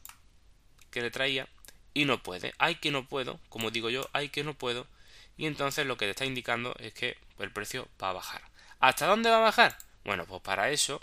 que 0.91 1.01
le 1.01 1.11
traía 1.11 1.47
y 1.93 2.05
no 2.05 2.21
puede. 2.23 2.53
Hay 2.57 2.75
que 2.75 2.91
no 2.91 3.07
puedo, 3.07 3.39
como 3.49 3.71
digo 3.71 3.89
yo, 3.89 4.09
hay 4.13 4.29
que 4.29 4.43
no 4.43 4.53
puedo 4.53 4.87
y 5.37 5.45
entonces 5.45 5.85
lo 5.85 5.97
que 5.97 6.05
te 6.05 6.11
está 6.11 6.25
indicando 6.25 6.75
es 6.79 6.93
que 6.93 7.17
el 7.45 7.51
precio 7.51 7.87
va 8.01 8.09
a 8.09 8.13
bajar. 8.13 8.41
¿Hasta 8.79 9.07
dónde 9.07 9.29
va 9.29 9.37
a 9.37 9.41
bajar? 9.41 9.77
Bueno, 10.03 10.25
pues 10.25 10.41
para 10.41 10.69
eso 10.69 11.01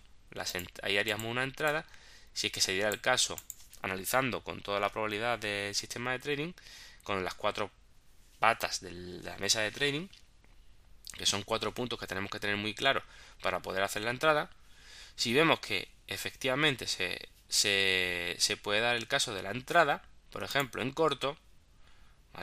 ahí 0.83 0.99
haríamos 0.99 1.27
una 1.27 1.43
entrada, 1.43 1.87
si 2.33 2.49
es 2.49 2.53
que 2.53 2.61
se 2.61 2.73
diera 2.73 2.89
el 2.89 3.01
caso, 3.01 3.37
analizando 3.83 4.43
con 4.43 4.61
toda 4.61 4.81
la 4.81 4.91
probabilidad 4.91 5.39
del 5.39 5.75
sistema 5.75 6.13
de 6.13 6.19
trading, 6.19 6.53
con 7.03 7.25
las 7.25 7.35
cuatro 7.35 7.71
patas 8.39 8.81
de 8.81 8.91
la 8.91 9.37
mesa 9.39 9.61
de 9.61 9.71
trading, 9.71 10.09
que 11.17 11.27
son 11.27 11.43
cuatro 11.43 11.73
puntos 11.73 11.99
que 11.99 12.07
tenemos 12.07 12.31
que 12.31 12.41
tener 12.41 12.57
muy 12.57 12.75
claros 12.75 13.03
para 13.43 13.61
poder 13.61 13.83
hacer 13.83 14.03
la 14.03 14.11
entrada, 14.11 14.51
si 15.15 15.33
vemos 15.33 15.61
que 15.61 15.89
efectivamente 16.07 16.87
se, 16.87 18.57
puede 18.63 18.81
dar 18.81 18.97
el 18.97 19.09
caso 19.09 19.35
de 19.35 19.43
la 19.43 19.51
entrada, 19.51 20.03
por 20.31 20.43
ejemplo 20.43 20.83
en 20.83 20.93
corto, 20.93 21.39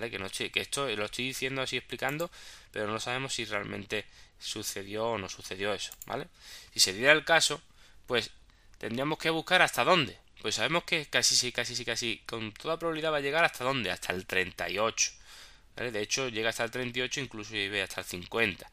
que, 0.02 0.20
no, 0.20 0.30
que 0.30 0.52
esto 0.56 0.88
lo 0.96 1.06
estoy 1.06 1.26
diciendo 1.26 1.62
así 1.62 1.78
explicando, 1.78 2.30
pero 2.72 2.88
no 2.88 3.00
sabemos 3.00 3.34
si 3.34 3.46
realmente 3.46 4.06
sucedió 4.40 5.06
o 5.08 5.18
no 5.18 5.30
sucedió 5.30 5.74
eso, 5.74 5.92
¿vale? 6.06 6.28
Si 6.74 6.80
se 6.80 6.94
diera 6.94 7.14
el 7.14 7.24
caso, 7.24 7.62
pues 8.06 8.32
tendríamos 8.78 9.18
que 9.18 9.30
buscar 9.30 9.62
hasta 9.62 9.84
dónde. 9.84 10.18
Pues 10.42 10.56
sabemos 10.56 10.84
que 10.84 11.06
casi 11.06 11.36
sí, 11.36 11.52
casi 11.54 11.76
sí, 11.76 11.86
casi 11.86 12.18
con 12.26 12.52
toda 12.54 12.78
probabilidad 12.78 13.14
va 13.14 13.18
a 13.18 13.22
llegar 13.22 13.46
hasta 13.46 13.64
dónde, 13.64 13.92
hasta 13.92 14.12
el 14.12 14.26
38, 14.26 15.12
De 15.76 16.02
hecho, 16.02 16.28
llega 16.28 16.50
hasta 16.50 16.66
el 16.66 16.72
38, 16.72 17.22
incluso 17.22 17.54
llega 17.54 17.84
hasta 17.86 18.02
el 18.02 18.08
50. 18.08 18.70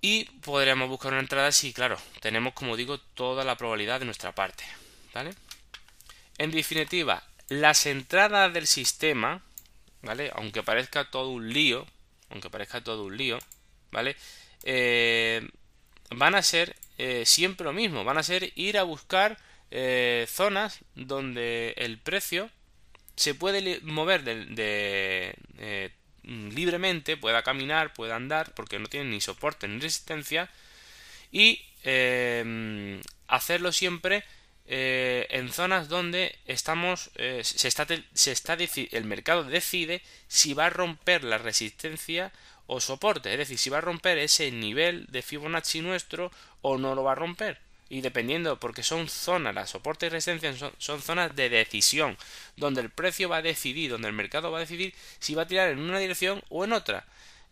Y 0.00 0.24
podríamos 0.24 0.88
buscar 0.88 1.12
una 1.12 1.20
entrada 1.20 1.52
si, 1.52 1.72
claro, 1.72 1.98
tenemos, 2.20 2.52
como 2.54 2.76
digo, 2.76 2.98
toda 2.98 3.44
la 3.44 3.56
probabilidad 3.56 4.00
de 4.00 4.06
nuestra 4.06 4.34
parte. 4.34 4.64
¿Vale? 5.14 5.34
En 6.38 6.50
definitiva, 6.50 7.22
las 7.48 7.86
entradas 7.86 8.52
del 8.52 8.66
sistema, 8.66 9.42
¿vale? 10.02 10.30
Aunque 10.34 10.62
parezca 10.62 11.10
todo 11.10 11.30
un 11.30 11.52
lío, 11.52 11.86
aunque 12.30 12.50
parezca 12.50 12.82
todo 12.82 13.04
un 13.04 13.16
lío, 13.16 13.38
¿vale? 13.92 14.16
Eh, 14.62 15.48
van 16.10 16.34
a 16.34 16.42
ser 16.42 16.76
eh, 16.98 17.24
siempre 17.26 17.64
lo 17.64 17.72
mismo, 17.72 18.04
van 18.04 18.18
a 18.18 18.22
ser 18.22 18.52
ir 18.56 18.78
a 18.78 18.82
buscar 18.82 19.38
eh, 19.70 20.26
zonas 20.28 20.80
donde 20.94 21.74
el 21.76 21.98
precio 21.98 22.50
se 23.16 23.34
puede 23.34 23.80
mover 23.82 24.24
de, 24.24 25.34
libremente, 26.22 27.16
pueda 27.16 27.42
caminar, 27.42 27.94
pueda 27.94 28.16
andar, 28.16 28.52
porque 28.54 28.78
no 28.78 28.88
tiene 28.88 29.10
ni 29.10 29.20
soporte 29.20 29.68
ni 29.68 29.80
resistencia, 29.80 30.50
y 31.32 31.62
hacerlo 33.28 33.72
siempre 33.72 34.24
en 34.68 35.52
zonas 35.52 35.88
donde 35.88 36.36
estamos 36.46 37.10
se 37.42 37.68
está, 37.68 37.86
se 38.14 38.32
está 38.32 38.54
el 38.54 39.04
mercado 39.04 39.44
decide 39.44 40.02
si 40.26 40.54
va 40.54 40.66
a 40.66 40.70
romper 40.70 41.22
la 41.24 41.38
resistencia 41.38 42.32
o 42.66 42.80
soporte, 42.80 43.32
es 43.32 43.38
decir, 43.38 43.58
si 43.58 43.70
va 43.70 43.78
a 43.78 43.82
romper 43.82 44.18
ese 44.18 44.50
nivel 44.50 45.06
de 45.06 45.22
Fibonacci 45.22 45.80
nuestro 45.80 46.32
o 46.62 46.78
no 46.78 46.94
lo 46.94 47.04
va 47.04 47.12
a 47.12 47.16
romper. 47.16 47.58
Y 47.88 48.00
dependiendo, 48.00 48.58
porque 48.58 48.82
son 48.82 49.08
zonas, 49.08 49.54
la 49.54 49.66
soporte 49.66 50.06
y 50.06 50.08
resistencia 50.08 50.72
son, 50.78 51.00
zonas 51.00 51.36
de 51.36 51.48
decisión, 51.48 52.16
donde 52.56 52.80
el 52.80 52.90
precio 52.90 53.28
va 53.28 53.36
a 53.36 53.42
decidir, 53.42 53.90
donde 53.90 54.08
el 54.08 54.14
mercado 54.14 54.50
va 54.50 54.58
a 54.58 54.62
decidir 54.62 54.92
si 55.20 55.36
va 55.36 55.42
a 55.42 55.46
tirar 55.46 55.70
en 55.70 55.78
una 55.78 56.00
dirección 56.00 56.42
o 56.48 56.64
en 56.64 56.72
otra. 56.72 57.04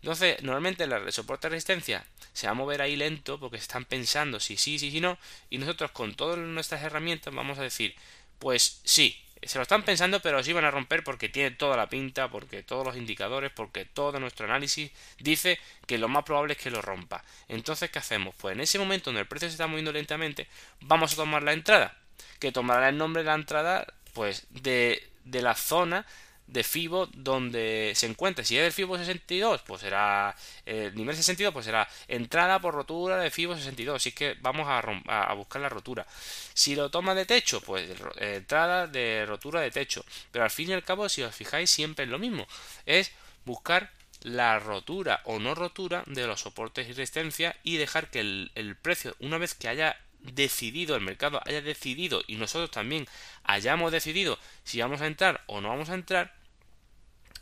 Entonces, 0.05 0.43
normalmente 0.43 0.85
la 0.85 1.11
soporte 1.11 1.47
y 1.47 1.49
resistencia 1.49 2.05
se 2.31 2.45
va 2.45 2.51
a 2.51 2.53
mover 2.53 2.79
ahí 2.83 2.95
lento 2.95 3.39
porque 3.39 3.57
están 3.57 3.85
pensando 3.85 4.39
si 4.39 4.55
sí, 4.55 4.77
sí, 4.77 4.91
sí, 4.91 5.01
no. 5.01 5.17
Y 5.49 5.57
nosotros 5.57 5.89
con 5.89 6.13
todas 6.13 6.37
nuestras 6.37 6.83
herramientas 6.83 7.33
vamos 7.33 7.57
a 7.57 7.63
decir, 7.63 7.95
pues 8.37 8.81
sí, 8.83 9.19
se 9.41 9.57
lo 9.57 9.63
están 9.63 9.81
pensando, 9.81 10.19
pero 10.19 10.43
sí 10.43 10.53
van 10.53 10.65
a 10.65 10.69
romper 10.69 11.03
porque 11.03 11.27
tiene 11.27 11.49
toda 11.49 11.75
la 11.75 11.89
pinta, 11.89 12.29
porque 12.29 12.61
todos 12.61 12.85
los 12.85 12.97
indicadores, 12.97 13.51
porque 13.51 13.83
todo 13.83 14.19
nuestro 14.19 14.45
análisis 14.45 14.91
dice 15.17 15.57
que 15.87 15.97
lo 15.97 16.07
más 16.07 16.23
probable 16.23 16.53
es 16.53 16.59
que 16.59 16.69
lo 16.69 16.83
rompa. 16.83 17.23
Entonces, 17.47 17.89
¿qué 17.89 17.97
hacemos? 17.97 18.35
Pues 18.37 18.53
en 18.53 18.61
ese 18.61 18.77
momento 18.77 19.05
donde 19.05 19.21
el 19.21 19.27
precio 19.27 19.47
se 19.47 19.53
está 19.53 19.65
moviendo 19.65 19.91
lentamente, 19.91 20.47
vamos 20.81 21.13
a 21.13 21.15
tomar 21.15 21.41
la 21.41 21.53
entrada, 21.53 21.97
que 22.39 22.51
tomará 22.51 22.89
el 22.89 22.97
nombre 22.99 23.23
de 23.23 23.29
la 23.29 23.33
entrada, 23.33 23.87
pues, 24.13 24.45
de, 24.51 25.09
de 25.23 25.41
la 25.41 25.55
zona 25.55 26.05
de 26.47 26.63
FIBO 26.63 27.07
donde 27.07 27.93
se 27.95 28.05
encuentre. 28.05 28.45
Si 28.45 28.57
es 28.57 28.63
del 28.63 28.71
FIBO 28.71 28.97
62, 28.97 29.61
pues 29.61 29.81
será 29.81 30.35
el 30.65 30.87
eh, 30.87 30.91
nivel 30.93 31.15
62, 31.15 31.53
pues 31.53 31.65
será 31.65 31.87
entrada 32.07 32.59
por 32.59 32.73
rotura 32.73 33.17
de 33.17 33.31
FIBO 33.31 33.55
62. 33.55 33.95
Así 33.95 34.11
que 34.11 34.35
vamos 34.41 34.67
a, 34.67 34.79
a, 34.79 35.33
buscar 35.33 35.61
la 35.61 35.69
rotura. 35.69 36.05
Si 36.53 36.75
lo 36.75 36.89
toma 36.89 37.15
de 37.15 37.25
techo, 37.25 37.61
pues 37.61 37.89
eh, 38.17 38.35
entrada 38.35 38.87
de 38.87 39.25
rotura 39.25 39.61
de 39.61 39.71
techo. 39.71 40.05
Pero 40.31 40.43
al 40.43 40.51
fin 40.51 40.69
y 40.69 40.73
al 40.73 40.83
cabo, 40.83 41.09
si 41.09 41.23
os 41.23 41.35
fijáis, 41.35 41.69
siempre 41.69 42.05
es 42.05 42.11
lo 42.11 42.19
mismo. 42.19 42.47
Es 42.85 43.11
buscar 43.45 43.91
la 44.21 44.57
rotura 44.59 45.21
o 45.25 45.39
no 45.39 45.53
rotura 45.53 46.03
de 46.07 46.25
los 46.25 46.41
soportes 46.41 46.87
y 46.87 46.93
resistencia 46.93 47.55
y 47.63 47.77
dejar 47.77 48.09
que 48.09 48.21
el, 48.21 48.51
el 48.55 48.75
precio, 48.75 49.15
una 49.19 49.37
vez 49.37 49.53
que 49.53 49.67
haya 49.67 49.97
decidido, 50.33 50.95
el 50.95 51.01
mercado 51.01 51.41
haya 51.45 51.61
decidido 51.61 52.23
y 52.27 52.35
nosotros 52.35 52.71
también 52.71 53.07
hayamos 53.43 53.91
decidido 53.91 54.39
si 54.63 54.81
vamos 54.81 55.01
a 55.01 55.07
entrar 55.07 55.43
o 55.47 55.61
no 55.61 55.69
vamos 55.69 55.89
a 55.89 55.95
entrar, 55.95 56.33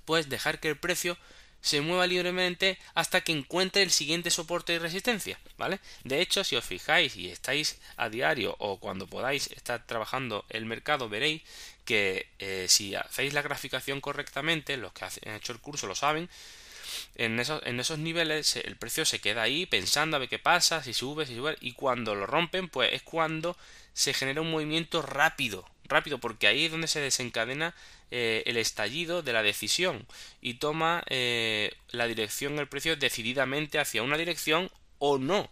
pues 0.06 0.30
dejar 0.30 0.60
que 0.60 0.70
el 0.70 0.78
precio 0.78 1.18
se 1.64 1.80
mueva 1.80 2.06
libremente 2.08 2.78
hasta 2.94 3.22
que 3.22 3.32
encuentre 3.32 3.84
el 3.84 3.90
siguiente 3.90 4.30
soporte 4.30 4.74
y 4.74 4.80
resistencia, 4.80 5.40
¿vale? 5.58 5.80
De 6.04 6.20
hecho, 6.20 6.44
si 6.44 6.58
os 6.58 6.66
fijáis 6.66 7.16
y 7.16 7.30
estáis 7.30 7.80
a 7.96 8.10
diario 8.10 8.58
o 8.60 8.80
cuando 8.80 9.08
podáis 9.08 9.48
estar 9.48 9.88
trabajando 9.88 10.44
el 10.50 10.66
mercado, 10.66 11.08
veréis 11.08 11.42
que 11.86 12.28
eh, 12.40 12.66
si 12.68 12.96
hacéis 12.96 13.34
la 13.34 13.42
graficación 13.42 14.02
correctamente, 14.02 14.76
los 14.76 14.92
que 14.92 15.06
han 15.06 15.36
hecho 15.36 15.54
el 15.54 15.60
curso 15.60 15.88
lo 15.88 15.96
saben, 15.96 16.30
en 17.16 17.40
esos, 17.40 17.62
en 17.66 17.80
esos 17.80 18.00
niveles 18.00 18.56
el 18.56 18.76
precio 18.76 19.06
se 19.06 19.20
queda 19.20 19.44
ahí 19.44 19.66
pensando 19.66 20.16
a 20.16 20.20
ver 20.20 20.30
qué 20.30 20.40
pasa, 20.40 20.84
si 20.84 20.94
sube, 20.94 21.26
si 21.26 21.36
sube, 21.36 21.58
y 21.62 21.74
cuando 21.74 22.16
lo 22.16 22.26
rompen, 22.26 22.70
pues 22.70 22.92
es 22.94 23.04
cuando 23.04 23.58
se 23.94 24.14
genera 24.14 24.42
un 24.42 24.52
movimiento 24.52 25.02
rápido, 25.02 25.66
rápido, 25.86 26.18
porque 26.18 26.48
ahí 26.48 26.66
es 26.66 26.72
donde 26.72 26.88
se 26.88 27.00
desencadena 27.00 27.76
eh, 28.12 28.44
el 28.46 28.58
estallido 28.58 29.24
de 29.24 29.34
la 29.34 29.44
decisión 29.44 30.06
y 30.42 30.56
toma 30.56 31.04
eh, 31.08 31.74
la 31.90 32.06
dirección 32.06 32.56
del 32.56 32.68
precio 32.68 32.96
decididamente 32.96 33.80
hacia 33.80 34.04
una 34.04 34.18
dirección 34.18 34.70
o 35.00 35.18
no. 35.18 35.50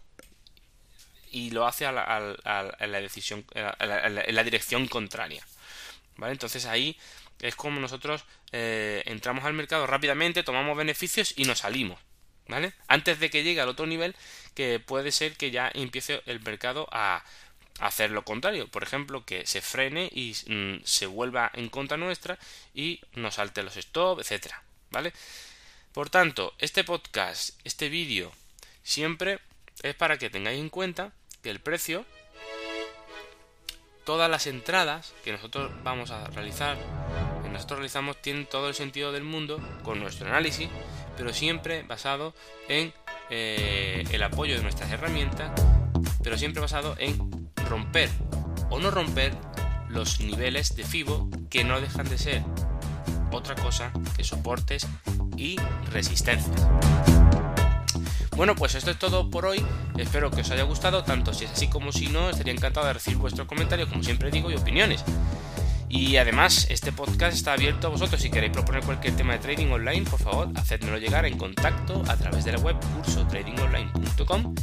Y 1.30 1.50
lo 1.50 1.66
hace 1.66 1.86
a 1.86 1.92
la, 1.92 3.00
decisión, 3.00 3.44
en 3.54 4.34
la 4.34 4.44
dirección 4.44 4.86
contraria. 4.86 5.44
¿Vale? 6.16 6.32
Entonces 6.32 6.66
ahí 6.66 6.96
es 7.42 7.56
como 7.56 7.80
nosotros 7.80 8.24
eh, 8.52 9.02
entramos 9.06 9.44
al 9.44 9.52
mercado 9.52 9.86
rápidamente, 9.86 10.42
tomamos 10.42 10.76
beneficios 10.76 11.34
y 11.36 11.44
nos 11.44 11.58
salimos. 11.58 12.00
¿Vale? 12.48 12.72
Antes 12.88 13.20
de 13.20 13.30
que 13.30 13.44
llegue 13.44 13.60
al 13.60 13.68
otro 13.68 13.86
nivel, 13.86 14.16
que 14.54 14.80
puede 14.80 15.12
ser 15.12 15.36
que 15.36 15.50
ya 15.50 15.70
empiece 15.74 16.22
el 16.26 16.40
mercado 16.40 16.88
a, 16.90 17.24
hacer 17.78 18.10
lo 18.10 18.24
contrario. 18.24 18.68
Por 18.68 18.82
ejemplo, 18.82 19.24
que 19.24 19.46
se 19.46 19.60
frene 19.60 20.08
y 20.12 20.36
mm, 20.46 20.82
se 20.84 21.06
vuelva 21.06 21.50
en 21.54 21.68
contra 21.68 21.96
nuestra 21.96 22.38
y 22.74 23.00
nos 23.14 23.36
salte 23.36 23.62
los 23.62 23.76
stop, 23.76 24.20
etcétera. 24.20 24.62
¿Vale? 24.90 25.12
Por 25.92 26.10
tanto, 26.10 26.54
este 26.58 26.84
podcast, 26.84 27.58
este 27.64 27.88
vídeo, 27.88 28.32
siempre 28.82 29.40
es 29.82 29.94
para 29.94 30.18
que 30.18 30.30
tengáis 30.30 30.60
en 30.60 30.68
cuenta 30.68 31.12
que 31.42 31.50
el 31.50 31.60
precio, 31.60 32.04
todas 34.04 34.30
las 34.30 34.46
entradas 34.46 35.12
que 35.24 35.32
nosotros 35.32 35.72
vamos 35.82 36.10
a 36.10 36.26
realizar 36.28 36.78
nosotros 37.52 37.78
realizamos 37.78 38.16
tienen 38.20 38.46
todo 38.46 38.68
el 38.68 38.74
sentido 38.74 39.12
del 39.12 39.24
mundo 39.24 39.60
con 39.82 40.00
nuestro 40.00 40.26
análisis, 40.26 40.68
pero 41.16 41.32
siempre 41.32 41.82
basado 41.82 42.34
en 42.68 42.92
eh, 43.30 44.04
el 44.10 44.22
apoyo 44.22 44.56
de 44.56 44.62
nuestras 44.62 44.90
herramientas, 44.90 45.52
pero 46.22 46.36
siempre 46.38 46.60
basado 46.60 46.96
en 46.98 47.18
romper 47.68 48.10
o 48.70 48.78
no 48.78 48.90
romper 48.90 49.32
los 49.88 50.20
niveles 50.20 50.74
de 50.74 50.84
FIBO 50.84 51.28
que 51.50 51.64
no 51.64 51.80
dejan 51.80 52.08
de 52.08 52.18
ser 52.18 52.42
otra 53.30 53.54
cosa 53.54 53.92
que 54.16 54.24
soportes 54.24 54.86
y 55.36 55.56
resistencias. 55.90 56.66
Bueno, 58.36 58.56
pues 58.56 58.74
esto 58.74 58.90
es 58.90 58.98
todo 58.98 59.30
por 59.30 59.44
hoy. 59.44 59.64
Espero 59.98 60.30
que 60.30 60.40
os 60.40 60.50
haya 60.50 60.62
gustado, 60.62 61.04
tanto 61.04 61.34
si 61.34 61.44
es 61.44 61.52
así 61.52 61.68
como 61.68 61.92
si 61.92 62.08
no. 62.08 62.30
Estaría 62.30 62.52
encantado 62.52 62.86
de 62.86 62.94
recibir 62.94 63.18
vuestros 63.18 63.46
comentarios, 63.46 63.88
como 63.88 64.02
siempre 64.02 64.30
digo, 64.30 64.50
y 64.50 64.54
opiniones. 64.54 65.04
Y 65.92 66.16
además, 66.16 66.66
este 66.70 66.90
podcast 66.90 67.36
está 67.36 67.52
abierto 67.52 67.88
a 67.88 67.90
vosotros. 67.90 68.22
Si 68.22 68.30
queréis 68.30 68.50
proponer 68.50 68.82
cualquier 68.82 69.14
tema 69.14 69.34
de 69.34 69.40
trading 69.40 69.70
online, 69.70 70.08
por 70.08 70.18
favor, 70.18 70.48
hacedmelo 70.56 70.96
llegar 70.96 71.26
en 71.26 71.36
contacto 71.36 72.02
a 72.08 72.16
través 72.16 72.46
de 72.46 72.52
la 72.52 72.58
web 72.60 72.76
cursotradingonline.com. 72.94 74.54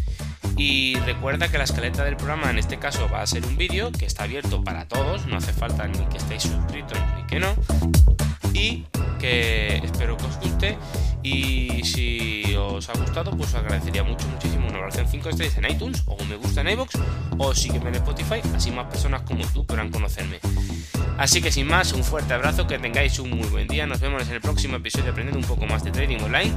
Y 0.57 0.95
recuerda 1.05 1.47
que 1.47 1.59
la 1.59 1.65
escaleta 1.65 2.03
del 2.03 2.17
programa 2.17 2.49
en 2.49 2.57
este 2.57 2.79
caso 2.79 3.07
va 3.13 3.21
a 3.21 3.27
ser 3.27 3.45
un 3.45 3.57
vídeo 3.57 3.91
que 3.91 4.07
está 4.07 4.23
abierto 4.23 4.63
para 4.63 4.87
todos, 4.87 5.27
no 5.27 5.37
hace 5.37 5.53
falta 5.53 5.87
ni 5.87 6.03
que 6.07 6.17
estéis 6.17 6.41
suscritos 6.41 6.97
ni 7.15 7.23
que 7.27 7.39
no. 7.39 7.55
Y 8.55 8.87
que 9.19 9.77
espero 9.83 10.17
que 10.17 10.25
os 10.25 10.39
guste. 10.39 10.77
Y 11.21 11.83
si 11.83 12.55
os 12.55 12.89
ha 12.89 12.93
gustado, 12.93 13.31
pues 13.31 13.53
agradecería 13.53 14.03
mucho, 14.03 14.27
muchísimo 14.27 14.67
una 14.67 14.77
valoración 14.77 15.07
5 15.07 15.29
estrellas 15.29 15.57
en 15.57 15.71
iTunes 15.71 16.03
o 16.05 16.15
un 16.15 16.29
me 16.29 16.35
gusta 16.35 16.61
en 16.61 16.69
iVoox 16.69 16.95
o 17.37 17.53
sígueme 17.53 17.89
en 17.89 17.95
Spotify, 17.95 18.41
así 18.55 18.71
más 18.71 18.85
personas 18.87 19.23
como 19.23 19.45
tú 19.47 19.65
podrán 19.65 19.89
conocerme. 19.89 20.39
Así 21.17 21.41
que 21.41 21.51
sin 21.51 21.67
más, 21.67 21.91
un 21.91 22.05
fuerte 22.05 22.33
abrazo, 22.33 22.65
que 22.65 22.79
tengáis 22.79 23.19
un 23.19 23.31
muy 23.31 23.47
buen 23.49 23.67
día. 23.67 23.85
Nos 23.85 23.99
vemos 23.99 24.25
en 24.29 24.35
el 24.35 24.41
próximo 24.41 24.77
episodio 24.77 25.11
aprendiendo 25.11 25.39
un 25.39 25.53
poco 25.53 25.65
más 25.65 25.83
de 25.83 25.91
trading 25.91 26.19
online. 26.23 26.53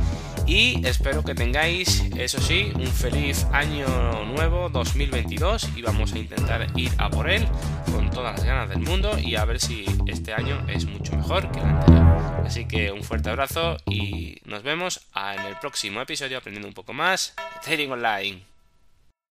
Y 0.46 0.84
espero 0.86 1.22
que 1.22 1.34
tengáis, 1.34 2.02
eso 2.16 2.40
sí, 2.40 2.72
un 2.74 2.86
feliz 2.86 3.46
año 3.52 3.86
nuevo 4.24 4.68
2022. 4.68 5.68
Y 5.76 5.82
vamos 5.82 6.12
a 6.12 6.18
intentar 6.18 6.66
ir 6.76 6.90
a 6.98 7.10
por 7.10 7.30
él 7.30 7.46
con 7.92 8.10
todas 8.10 8.36
las 8.36 8.44
ganas 8.44 8.68
del 8.68 8.80
mundo 8.80 9.18
y 9.18 9.36
a 9.36 9.44
ver 9.44 9.60
si 9.60 9.86
este 10.06 10.34
año 10.34 10.64
es 10.68 10.86
mucho 10.86 11.16
mejor 11.16 11.50
que 11.50 11.60
el 11.60 11.66
anterior. 11.66 12.42
Así 12.44 12.66
que 12.66 12.90
un 12.90 13.02
fuerte 13.02 13.30
abrazo 13.30 13.76
y 13.86 14.40
nos 14.44 14.62
vemos 14.62 15.00
en 15.14 15.46
el 15.46 15.56
próximo 15.56 16.00
episodio 16.00 16.38
aprendiendo 16.38 16.68
un 16.68 16.74
poco 16.74 16.92
más 16.92 17.34
trading 17.62 17.90
online. 17.90 18.51